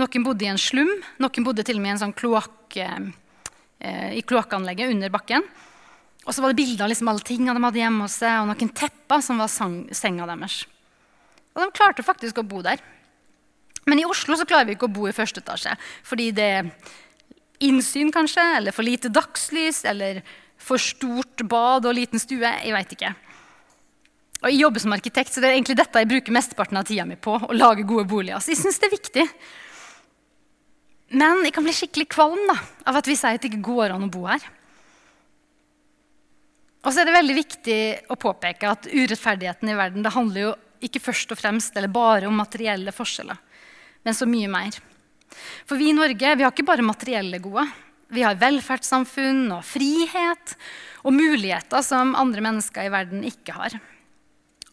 noen 0.00 0.26
bodde 0.26 0.44
i 0.44 0.52
en 0.52 0.60
slum, 0.60 0.92
noen 1.20 1.46
bodde 1.46 1.64
til 1.64 1.80
og 1.80 1.84
med 1.84 1.94
i 1.94 1.96
en 1.96 2.04
sånn 2.04 2.16
kloakk, 2.16 2.76
eh, 2.76 4.12
i 4.20 4.22
kloakkanlegget 4.22 4.92
under 4.92 5.16
bakken. 5.16 5.48
Og 6.24 6.32
så 6.32 6.44
var 6.44 6.52
det 6.52 6.60
bilder 6.60 6.84
av 6.84 6.92
liksom 6.92 7.08
alle 7.08 7.24
tingene 7.24 7.56
de 7.56 7.64
hadde 7.64 7.80
hjemme 7.80 8.04
hos 8.04 8.20
seg, 8.20 8.36
og 8.42 8.52
noen 8.52 8.76
tepper 8.76 9.24
som 9.24 9.40
var 9.40 9.48
senga 9.48 10.28
deres. 10.28 10.66
Og 11.56 11.64
de 11.64 11.72
klarte 11.72 12.04
faktisk 12.04 12.40
å 12.40 12.46
bo 12.46 12.60
der. 12.64 12.84
Men 13.86 14.00
i 14.00 14.06
Oslo 14.08 14.36
så 14.38 14.46
klarer 14.48 14.68
vi 14.68 14.76
ikke 14.78 14.88
å 14.88 14.94
bo 14.94 15.08
i 15.08 15.16
første 15.16 15.42
etasje 15.44 15.74
fordi 16.06 16.30
det 16.36 16.48
er 16.58 16.70
innsyn, 17.64 18.10
kanskje, 18.12 18.42
eller 18.58 18.74
for 18.74 18.84
lite 18.84 19.10
dagslys, 19.12 19.84
eller 19.88 20.22
for 20.60 20.80
stort 20.80 21.44
bad 21.48 21.86
og 21.86 21.96
liten 21.96 22.20
stue. 22.20 22.42
Jeg 22.44 22.74
veit 22.74 22.96
ikke. 22.96 23.12
Og 24.42 24.50
Jeg 24.50 24.60
jobber 24.60 24.82
som 24.82 24.92
arkitekt, 24.92 25.32
så 25.32 25.40
det 25.40 25.48
er 25.48 25.56
egentlig 25.56 25.78
dette 25.78 26.02
jeg 26.02 26.10
bruker 26.10 26.34
mesteparten 26.36 26.76
av 26.76 26.84
tida 26.88 27.06
mi 27.08 27.16
på. 27.16 27.38
å 27.38 27.56
lage 27.56 27.86
gode 27.88 28.04
boliger. 28.10 28.42
Så 28.42 28.52
jeg 28.52 28.60
synes 28.60 28.80
det 28.80 28.90
er 28.90 28.96
viktig. 28.96 29.24
Men 31.14 31.44
jeg 31.46 31.54
kan 31.54 31.64
bli 31.64 31.72
skikkelig 31.72 32.08
kvalm 32.12 32.42
da, 32.50 32.58
av 32.90 32.98
at 33.00 33.08
vi 33.08 33.16
sier 33.16 33.38
at 33.38 33.44
det 33.44 33.52
ikke 33.52 33.64
går 33.70 33.94
an 33.94 34.04
å 34.08 34.12
bo 34.12 34.26
her. 34.28 34.44
Og 36.84 36.92
så 36.92 37.00
er 37.00 37.08
det 37.08 37.16
veldig 37.16 37.36
viktig 37.38 37.78
å 38.12 38.18
påpeke 38.20 38.68
at 38.68 38.88
urettferdigheten 38.90 39.70
i 39.72 39.76
verden 39.78 40.04
det 40.04 40.12
handler 40.12 40.42
jo 40.42 40.52
ikke 40.84 41.00
først 41.00 41.32
og 41.32 41.40
fremst 41.40 41.76
eller 41.78 41.88
bare 41.88 42.28
om 42.28 42.36
materielle 42.36 42.92
forskjeller, 42.92 43.38
men 44.04 44.16
så 44.16 44.28
mye 44.28 44.50
mer. 44.52 44.76
For 45.66 45.80
vi 45.80 45.90
i 45.90 45.96
Norge 45.96 46.36
vi 46.36 46.44
har 46.44 46.52
ikke 46.52 46.66
bare 46.66 46.86
materielle 46.86 47.40
gode. 47.42 47.66
Vi 48.14 48.22
har 48.22 48.38
velferdssamfunn 48.38 49.48
og 49.56 49.64
frihet 49.66 50.54
og 51.04 51.16
muligheter 51.16 51.82
som 51.84 52.14
andre 52.18 52.44
mennesker 52.44 52.86
i 52.86 52.92
verden 52.92 53.24
ikke 53.26 53.56
har. 53.56 53.78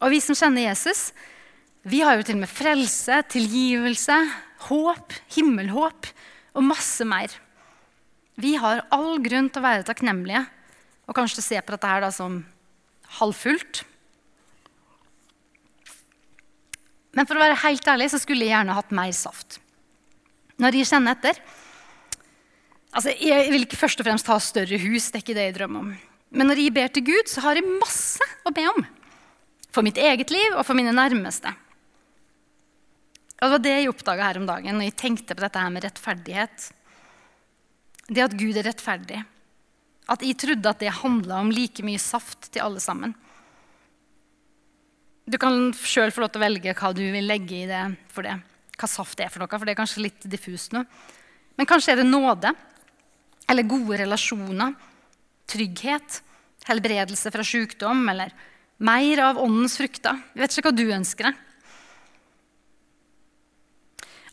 Og 0.02 0.14
vi 0.14 0.20
som 0.24 0.38
kjenner 0.38 0.68
Jesus, 0.68 1.10
vi 1.88 2.02
har 2.06 2.18
jo 2.18 2.26
til 2.26 2.38
og 2.38 2.44
med 2.44 2.52
frelse, 2.52 3.22
tilgivelse, 3.32 4.18
håp, 4.68 5.16
himmelhåp 5.34 6.10
og 6.58 6.68
masse 6.68 7.06
mer. 7.08 7.34
Vi 8.42 8.56
har 8.60 8.86
all 8.94 9.18
grunn 9.24 9.50
til 9.50 9.62
å 9.62 9.66
være 9.66 9.88
takknemlige 9.88 10.44
og 11.08 11.18
kanskje 11.18 11.44
se 11.44 11.62
på 11.62 11.74
dette 11.74 11.90
her 11.90 12.04
da 12.04 12.12
som 12.14 12.42
halvfullt. 13.20 13.84
Men 17.18 17.28
for 17.28 17.38
å 17.38 17.44
være 17.44 17.60
helt 17.66 17.88
ærlig 17.92 18.12
så 18.14 18.20
skulle 18.22 18.46
jeg 18.46 18.54
gjerne 18.54 18.78
hatt 18.78 18.94
mer 18.96 19.12
saft. 19.16 19.60
Når 20.62 20.78
jeg 20.78 20.92
kjenner 20.92 21.18
etter 21.18 21.42
altså 22.92 23.14
Jeg 23.16 23.48
vil 23.54 23.64
ikke 23.64 23.80
først 23.80 24.02
og 24.02 24.08
fremst 24.08 24.28
ha 24.28 24.36
større 24.44 24.78
hus, 24.84 25.10
det 25.10 25.22
er 25.22 25.24
ikke 25.24 25.36
det 25.38 25.46
jeg 25.48 25.56
drømmer 25.56 25.86
om. 25.86 25.92
Men 26.32 26.48
når 26.48 26.60
jeg 26.60 26.74
ber 26.76 26.92
til 26.92 27.06
Gud, 27.08 27.30
så 27.32 27.44
har 27.44 27.60
jeg 27.60 27.78
masse 27.80 28.26
å 28.48 28.52
be 28.56 28.66
om. 28.68 28.84
For 29.72 29.84
mitt 29.84 30.00
eget 30.00 30.32
liv 30.32 30.56
og 30.58 30.66
for 30.68 30.76
mine 30.76 30.92
nærmeste. 30.96 31.52
Og 33.42 33.48
Det 33.48 33.52
var 33.56 33.64
det 33.64 33.74
jeg 33.74 33.90
oppdaga 33.90 34.28
her 34.28 34.40
om 34.42 34.48
dagen 34.48 34.78
når 34.78 34.90
jeg 34.90 35.00
tenkte 35.02 35.36
på 35.36 35.44
dette 35.44 35.64
her 35.64 35.72
med 35.74 35.86
rettferdighet. 35.88 36.68
Det 38.12 38.24
at 38.28 38.36
Gud 38.38 38.60
er 38.60 38.68
rettferdig. 38.68 39.24
At 40.12 40.24
jeg 40.26 40.38
trodde 40.40 40.70
at 40.70 40.84
det 40.84 40.94
handla 41.00 41.40
om 41.42 41.52
like 41.54 41.84
mye 41.88 42.02
saft 42.02 42.52
til 42.52 42.64
alle 42.68 42.84
sammen. 42.84 43.16
Du 45.32 45.38
kan 45.40 45.70
sjøl 45.78 46.12
få 46.12 46.26
lov 46.26 46.34
til 46.34 46.42
å 46.42 46.44
velge 46.44 46.74
hva 46.76 46.90
du 46.96 47.06
vil 47.14 47.30
legge 47.30 47.62
i 47.62 47.68
det 47.70 47.84
for 48.12 48.28
det. 48.28 48.36
Hva 48.76 48.90
saft 48.90 49.22
er 49.24 49.30
for 49.32 49.44
noe, 49.44 49.52
for 49.52 49.68
det 49.68 49.76
er 49.76 49.80
kanskje 49.80 50.04
litt 50.04 50.26
diffust 50.28 50.74
nå. 50.76 50.82
Men 51.56 51.70
kanskje 51.70 51.94
er 51.94 52.02
det 52.02 52.10
nåde. 52.10 52.52
Eller 53.52 53.68
gode 53.70 54.02
relasjoner. 54.02 54.74
Trygghet. 55.52 56.20
Helbredelse 56.68 57.32
fra 57.32 57.46
sykdom. 57.48 58.04
Eller 58.12 58.34
mer 58.84 59.24
av 59.30 59.40
åndens 59.40 59.78
frukter. 59.80 60.20
Jeg 60.34 60.44
vet 60.44 60.58
ikke 60.58 60.68
hva 60.68 60.76
du 60.76 60.86
ønsker 60.98 61.30
deg. 61.30 61.48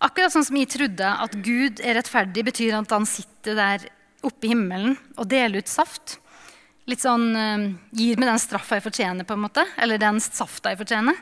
Akkurat 0.08 0.34
sånn 0.34 0.46
som 0.46 0.58
jeg 0.58 0.70
trodde 0.70 1.14
at 1.26 1.32
Gud 1.42 1.80
er 1.82 1.98
rettferdig, 1.98 2.44
betyr 2.46 2.76
at 2.78 2.92
han 2.94 3.06
sitter 3.08 3.58
der 3.58 3.86
oppe 4.26 4.46
i 4.46 4.52
himmelen 4.52 4.94
og 5.18 5.26
deler 5.30 5.62
ut 5.62 5.70
saft. 5.70 6.18
Litt 6.88 7.04
sånn 7.04 7.26
uh, 7.36 7.66
Gir 7.92 8.16
meg 8.20 8.30
den 8.30 8.40
straffa 8.40 8.78
jeg 8.78 8.86
fortjener, 8.86 9.28
på 9.28 9.36
en 9.36 9.44
måte, 9.44 9.66
eller 9.76 10.00
den 10.00 10.20
safta 10.24 10.72
jeg 10.72 10.80
fortjener. 10.80 11.18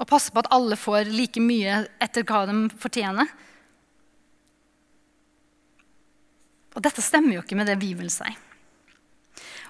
Og 0.00 0.08
passer 0.08 0.32
på 0.32 0.42
at 0.42 0.50
alle 0.52 0.78
får 0.80 1.12
like 1.12 1.40
mye 1.40 1.82
etter 2.02 2.24
hva 2.28 2.44
de 2.48 2.56
fortjener. 2.80 3.30
Og 6.76 6.84
dette 6.84 7.04
stemmer 7.04 7.38
jo 7.38 7.44
ikke 7.44 7.56
med 7.56 7.68
det 7.70 7.78
Bibelen 7.80 8.12
sier. 8.12 8.36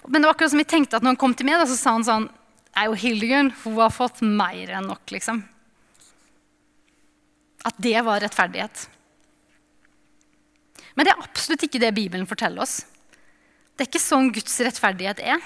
Men 0.06 0.22
det 0.22 0.28
var 0.28 0.36
akkurat 0.36 0.52
som 0.52 0.62
vi 0.62 0.68
tenkte 0.68 0.98
at 0.98 1.04
når 1.04 1.14
han 1.14 1.20
kom 1.20 1.34
til 1.34 1.46
meg, 1.48 1.62
så 1.66 1.78
sa 1.78 1.94
han 1.96 2.06
sånn 2.06 2.26
er 2.76 2.90
jo 2.90 2.98
Hildegunn 3.00 3.52
hun 3.62 3.78
har 3.80 3.94
fått 3.94 4.20
mer 4.22 4.70
enn 4.78 4.90
nok, 4.90 5.02
liksom. 5.14 5.40
At 7.66 7.78
det 7.82 7.96
var 8.06 8.20
rettferdighet. 8.22 8.84
Men 10.94 11.06
det 11.06 11.14
er 11.14 11.24
absolutt 11.24 11.64
ikke 11.66 11.80
det 11.82 11.94
Bibelen 11.96 12.28
forteller 12.28 12.62
oss. 12.66 12.80
Det 13.76 13.84
er 13.84 13.90
ikke 13.90 14.00
sånn 14.00 14.32
Guds 14.32 14.56
rettferdighet 14.64 15.20
er. 15.20 15.42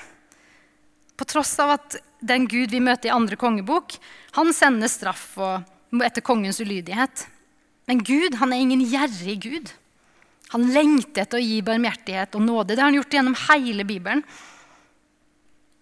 På 1.19 1.27
tross 1.29 1.57
av 1.61 1.75
at 1.75 1.99
den 2.23 2.47
Gud 2.49 2.71
vi 2.71 2.81
møter 2.81 3.11
i 3.11 3.15
andre 3.15 3.37
kongebok, 3.37 3.97
han 4.37 4.55
sender 4.55 4.89
straff 4.93 5.35
etter 5.37 6.23
kongens 6.23 6.61
ulydighet. 6.63 7.27
Men 7.91 8.05
Gud 8.07 8.39
han 8.39 8.55
er 8.55 8.63
ingen 8.63 8.85
gjerrig 8.87 9.35
Gud. 9.43 9.73
Han 10.55 10.69
lengter 10.75 11.25
etter 11.25 11.41
å 11.41 11.43
gi 11.43 11.59
barmhjertighet 11.67 12.39
og 12.39 12.47
nåde. 12.47 12.75
Det 12.75 12.83
har 12.83 12.91
han 12.91 12.99
gjort 13.01 13.19
gjennom 13.19 13.37
hele 13.49 13.87
Bibelen. 13.87 14.23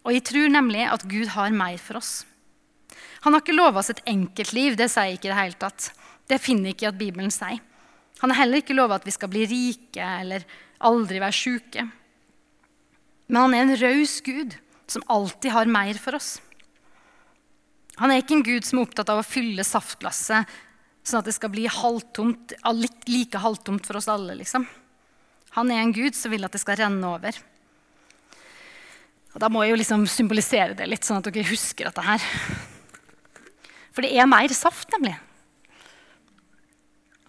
Og 0.08 0.14
jeg 0.16 0.24
tror 0.24 0.48
nemlig 0.52 0.86
at 0.88 1.04
Gud 1.08 1.28
har 1.34 1.52
mer 1.52 1.76
for 1.80 2.00
oss. 2.00 2.12
Han 3.26 3.34
har 3.34 3.42
ikke 3.44 3.56
lova 3.56 3.82
oss 3.82 3.92
et 3.92 4.00
enkeltliv. 4.08 4.76
Det 4.80 4.88
sier 4.92 5.16
ikke 5.16 5.28
det 5.28 5.40
hele 5.40 5.60
tatt. 5.60 5.90
Det 6.28 6.40
finner 6.40 6.72
ikke 6.72 6.88
at 6.88 7.00
Bibelen 7.00 7.32
sier. 7.34 7.60
Han 8.22 8.32
har 8.32 8.42
heller 8.42 8.62
ikke 8.62 8.76
lova 8.76 8.96
at 8.98 9.06
vi 9.06 9.14
skal 9.14 9.30
bli 9.30 9.44
rike 9.48 10.04
eller 10.22 10.44
aldri 10.88 11.20
være 11.22 11.36
sjuke. 11.36 11.84
Men 13.28 13.42
han 13.44 13.54
er 13.54 13.64
en 13.66 13.80
raus 13.80 14.18
Gud 14.24 14.56
som 14.88 15.04
alltid 15.06 15.52
har 15.52 15.68
mer 15.70 16.00
for 16.00 16.16
oss. 16.16 16.38
Han 17.98 18.12
er 18.12 18.22
ikke 18.22 18.38
en 18.38 18.46
Gud 18.46 18.64
som 18.64 18.78
er 18.78 18.88
opptatt 18.88 19.10
av 19.12 19.20
å 19.20 19.26
fylle 19.26 19.64
saftglasset 19.66 20.48
sånn 21.08 21.22
at 21.22 21.28
det 21.28 21.34
skal 21.36 21.52
bli 21.52 21.66
halvtomt, 21.72 22.54
like 23.08 23.40
halvtomt 23.42 23.86
for 23.88 23.98
oss 24.00 24.08
alle. 24.12 24.36
liksom. 24.38 24.66
Han 25.56 25.70
er 25.72 25.82
en 25.82 25.94
Gud 25.96 26.16
som 26.16 26.32
vil 26.32 26.44
at 26.44 26.54
det 26.54 26.60
skal 26.62 26.78
renne 26.80 27.08
over. 27.08 27.36
Og 29.34 29.40
Da 29.40 29.48
må 29.52 29.62
jeg 29.64 29.74
jo 29.74 29.80
liksom 29.80 30.06
symbolisere 30.08 30.76
det 30.76 30.88
litt, 30.88 31.04
sånn 31.04 31.20
at 31.20 31.28
dere 31.28 31.48
husker 31.48 31.88
dette 31.88 32.04
her. 32.04 32.22
For 33.92 34.04
det 34.04 34.12
er 34.14 34.30
mer 34.30 34.52
saft, 34.56 34.88
nemlig. 34.94 35.16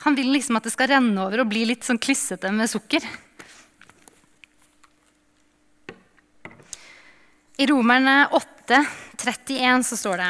Han 0.06 0.16
vil 0.16 0.32
liksom 0.32 0.56
at 0.56 0.68
det 0.68 0.74
skal 0.74 0.92
renne 0.94 1.26
over 1.26 1.44
og 1.44 1.50
bli 1.52 1.66
litt 1.68 1.84
sånn 1.84 2.00
klissete 2.00 2.52
med 2.56 2.72
sukker. 2.72 3.04
I 7.60 7.66
Romerne 7.68 8.30
8, 8.32 8.86
31 9.18 9.84
så 9.84 9.98
står 10.00 10.22
det 10.22 10.28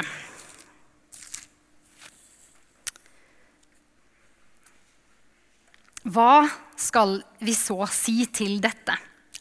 Hva 6.09 6.47
skal 6.73 7.19
vi 7.45 7.53
så 7.53 7.85
si 7.93 8.23
til 8.33 8.55
dette? 8.63 8.95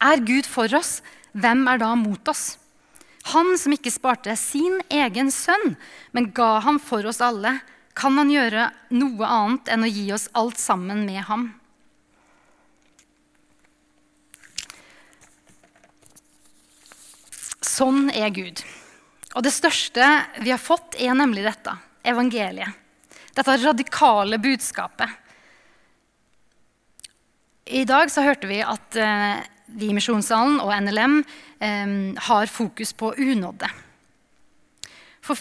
Er 0.04 0.20
Gud 0.20 0.44
for 0.44 0.68
oss? 0.76 0.98
Hvem 1.32 1.64
er 1.72 1.80
da 1.80 1.94
mot 1.96 2.28
oss? 2.28 2.58
Han 3.32 3.54
som 3.56 3.72
ikke 3.72 3.94
sparte 3.94 4.36
sin 4.36 4.82
egen 4.92 5.32
sønn, 5.32 5.78
men 6.12 6.28
ga 6.36 6.58
ham 6.66 6.76
for 6.76 7.08
oss 7.08 7.22
alle, 7.24 7.54
kan 7.96 8.20
han 8.20 8.28
gjøre 8.28 8.68
noe 8.92 9.32
annet 9.40 9.72
enn 9.72 9.88
å 9.88 9.90
gi 9.94 10.04
oss 10.12 10.28
alt 10.36 10.60
sammen 10.60 11.06
med 11.08 11.24
ham? 11.30 11.54
Sånn 17.78 18.08
er 18.10 18.32
Gud. 18.34 18.62
Og 19.36 19.44
det 19.44 19.52
største 19.54 20.06
vi 20.42 20.50
har 20.50 20.58
fått, 20.58 20.96
er 20.98 21.14
nemlig 21.14 21.44
dette 21.46 21.76
evangeliet. 22.08 22.74
Dette 23.36 23.58
radikale 23.62 24.38
budskapet. 24.42 25.10
I 27.68 27.84
dag 27.86 28.10
så 28.10 28.24
hørte 28.24 28.48
vi 28.48 28.62
at 28.64 28.96
eh, 28.98 29.44
vi 29.76 29.90
i 29.90 29.94
Misjonssalen 29.94 30.56
og 30.64 30.72
NLM 30.86 31.18
eh, 31.20 31.92
har 32.26 32.50
fokus 32.50 32.94
på 32.96 33.12
unådde. 33.12 33.68
For, 35.28 35.36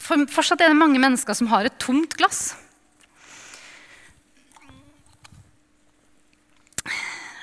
for 0.00 0.24
fortsatt 0.32 0.64
er 0.64 0.72
det 0.72 0.80
mange 0.80 1.02
mennesker 1.02 1.36
som 1.36 1.52
har 1.52 1.68
et 1.68 1.78
tomt 1.78 2.16
glass. 2.18 2.56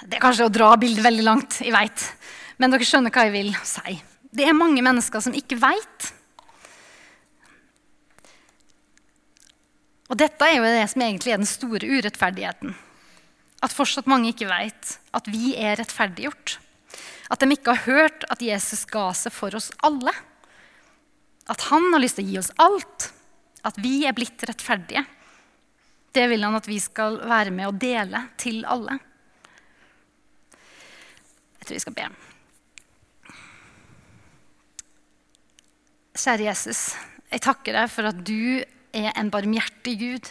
Det 0.08 0.18
er 0.18 0.24
kanskje 0.24 0.50
å 0.50 0.52
dra 0.52 0.74
bildet 0.80 1.06
veldig 1.06 1.24
langt, 1.30 1.62
jeg 1.62 1.76
veit. 1.76 2.12
Men 2.58 2.74
dere 2.74 2.88
skjønner 2.88 3.13
hva 3.13 3.28
jeg 3.28 3.36
vil 3.38 3.56
si. 3.68 4.00
Det 4.36 4.46
er 4.46 4.58
mange 4.58 4.84
mennesker 4.84 5.24
som 5.24 5.36
ikke 5.38 5.60
veit. 5.62 6.12
Og 10.08 10.20
dette 10.20 10.48
er 10.48 10.58
jo 10.58 10.68
det 10.68 10.86
som 10.92 11.04
egentlig 11.04 11.34
er 11.34 11.42
den 11.42 11.50
store 11.50 11.88
urettferdigheten. 11.88 12.76
At 13.63 13.74
fortsatt 13.74 14.08
mange 14.10 14.32
ikke 14.32 14.50
veit 14.50 14.98
at 15.18 15.28
vi 15.32 15.56
er 15.58 15.80
rettferdiggjort. 15.80 16.58
At 17.34 17.44
de 17.44 17.52
ikke 17.52 17.76
har 17.76 17.88
hørt 17.88 18.28
at 18.32 18.44
Jesus 18.44 18.86
ga 18.88 19.10
seg 19.18 19.36
for 19.36 19.56
oss 19.58 19.72
alle. 19.84 20.13
At 21.52 21.68
han 21.72 21.90
har 21.92 22.04
lyst 22.04 22.20
til 22.20 22.28
å 22.28 22.32
gi 22.32 22.40
oss 22.40 22.54
alt. 22.62 23.10
At 23.68 23.80
vi 23.84 24.06
er 24.08 24.16
blitt 24.16 24.44
rettferdige. 24.48 25.04
Det 26.16 26.24
vil 26.32 26.46
han 26.46 26.56
at 26.58 26.70
vi 26.70 26.80
skal 26.82 27.20
være 27.28 27.52
med 27.54 27.68
og 27.68 27.82
dele 27.82 28.24
til 28.40 28.63
alle. 28.70 28.96
Jeg 31.58 31.68
tror 31.68 31.78
vi 31.78 31.84
skal 31.84 31.98
be. 32.00 32.08
Kjære 36.17 36.47
Jesus, 36.47 36.95
jeg 37.30 37.43
takker 37.45 37.75
deg 37.77 37.91
for 37.93 38.10
at 38.10 38.21
du 38.25 38.63
er 38.97 39.12
en 39.19 39.27
barmhjertig 39.30 39.91
Gud. 40.01 40.30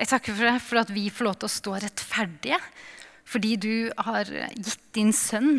Jeg 0.00 0.08
takker 0.08 0.32
for 0.32 0.48
deg 0.48 0.62
for 0.64 0.80
at 0.80 0.92
vi 0.94 1.02
får 1.12 1.26
lov 1.26 1.36
til 1.36 1.48
å 1.50 1.52
stå 1.52 1.74
rettferdige 1.84 2.60
fordi 3.28 3.50
du 3.60 3.74
har 4.06 4.24
gitt 4.56 4.86
din 4.96 5.12
sønn. 5.12 5.58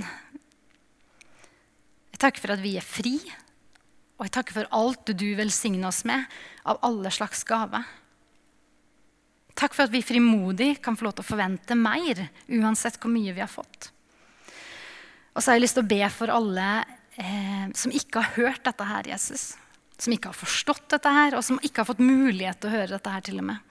Jeg 2.09 2.21
takker 2.23 2.41
for 2.41 2.55
at 2.55 2.63
vi 2.63 2.73
er 2.81 2.87
fri, 2.87 3.13
og 4.17 4.25
jeg 4.25 4.33
takker 4.39 4.57
for 4.57 4.73
alt 4.73 5.13
du 5.13 5.27
velsigner 5.37 5.91
oss 5.91 6.01
med 6.09 6.25
av 6.65 6.81
alle 6.89 7.13
slags 7.13 7.45
gaver. 7.45 7.85
Takk 9.53 9.77
for 9.77 9.85
at 9.85 9.93
vi 9.93 10.01
frimodig 10.01 10.79
kan 10.81 10.97
få 10.97 11.11
lov 11.11 11.19
til 11.19 11.27
å 11.27 11.29
forvente 11.29 11.77
mer, 11.77 12.25
uansett 12.57 12.97
hvor 12.97 13.13
mye 13.13 13.37
vi 13.37 13.45
har 13.45 13.53
fått. 13.53 13.91
Og 15.35 15.43
så 15.43 15.51
har 15.51 15.59
jeg 15.59 15.67
lyst 15.67 15.77
til 15.77 15.85
å 15.85 15.93
be 15.93 16.01
for 16.09 16.33
alle 16.33 16.71
eh, 17.19 17.65
som 17.75 17.93
ikke 17.95 18.23
har 18.23 18.37
hørt 18.37 18.63
dette 18.67 18.87
her, 18.87 19.09
Jesus. 19.11 19.51
Som 19.99 20.15
ikke 20.15 20.31
har 20.31 20.39
forstått 20.39 20.87
dette 20.95 21.11
her, 21.13 21.35
og 21.37 21.45
som 21.45 21.59
ikke 21.61 21.83
har 21.83 21.89
fått 21.91 22.03
mulighet 22.03 22.61
til 22.61 22.71
å 22.71 22.75
høre 22.77 22.95
dette 22.95 23.13
her 23.13 23.25
til 23.25 23.41
og 23.41 23.49
med. 23.51 23.65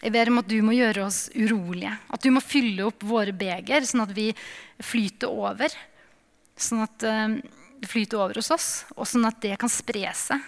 Jeg 0.00 0.14
ber 0.14 0.30
om 0.32 0.40
at 0.40 0.48
du 0.48 0.56
må 0.64 0.72
gjøre 0.72 1.04
oss 1.04 1.26
urolige. 1.36 1.92
At 2.08 2.24
du 2.24 2.30
må 2.32 2.40
fylle 2.40 2.86
opp 2.88 3.02
våre 3.04 3.34
beger, 3.36 3.84
sånn 3.84 4.06
at 4.06 4.14
vi 4.16 4.30
flyter 4.80 5.28
over. 5.28 5.74
Sånn 6.56 6.86
at 6.86 6.96
det 7.80 7.88
flyter 7.88 8.20
over 8.20 8.40
hos 8.40 8.50
oss, 8.52 8.70
og 8.96 9.08
sånn 9.08 9.26
at 9.28 9.40
det 9.44 9.58
kan 9.60 9.72
spre 9.72 10.08
seg. 10.16 10.40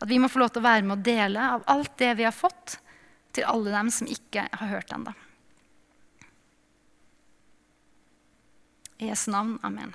At 0.00 0.08
vi 0.10 0.18
må 0.20 0.28
få 0.30 0.42
lov 0.42 0.52
til 0.54 0.62
å 0.62 0.66
være 0.66 0.84
med 0.86 0.98
og 0.98 1.06
dele 1.06 1.46
av 1.56 1.64
alt 1.70 1.94
det 2.00 2.12
vi 2.18 2.26
har 2.26 2.34
fått, 2.34 2.78
til 3.36 3.48
alle 3.48 3.72
dem 3.74 3.90
som 3.92 4.08
ikke 4.08 4.46
har 4.48 4.70
hørt 4.70 4.92
ennå. 4.96 5.12
I 8.96 9.10
Jesu 9.10 9.28
navn. 9.30 9.58
Amen. 9.66 9.92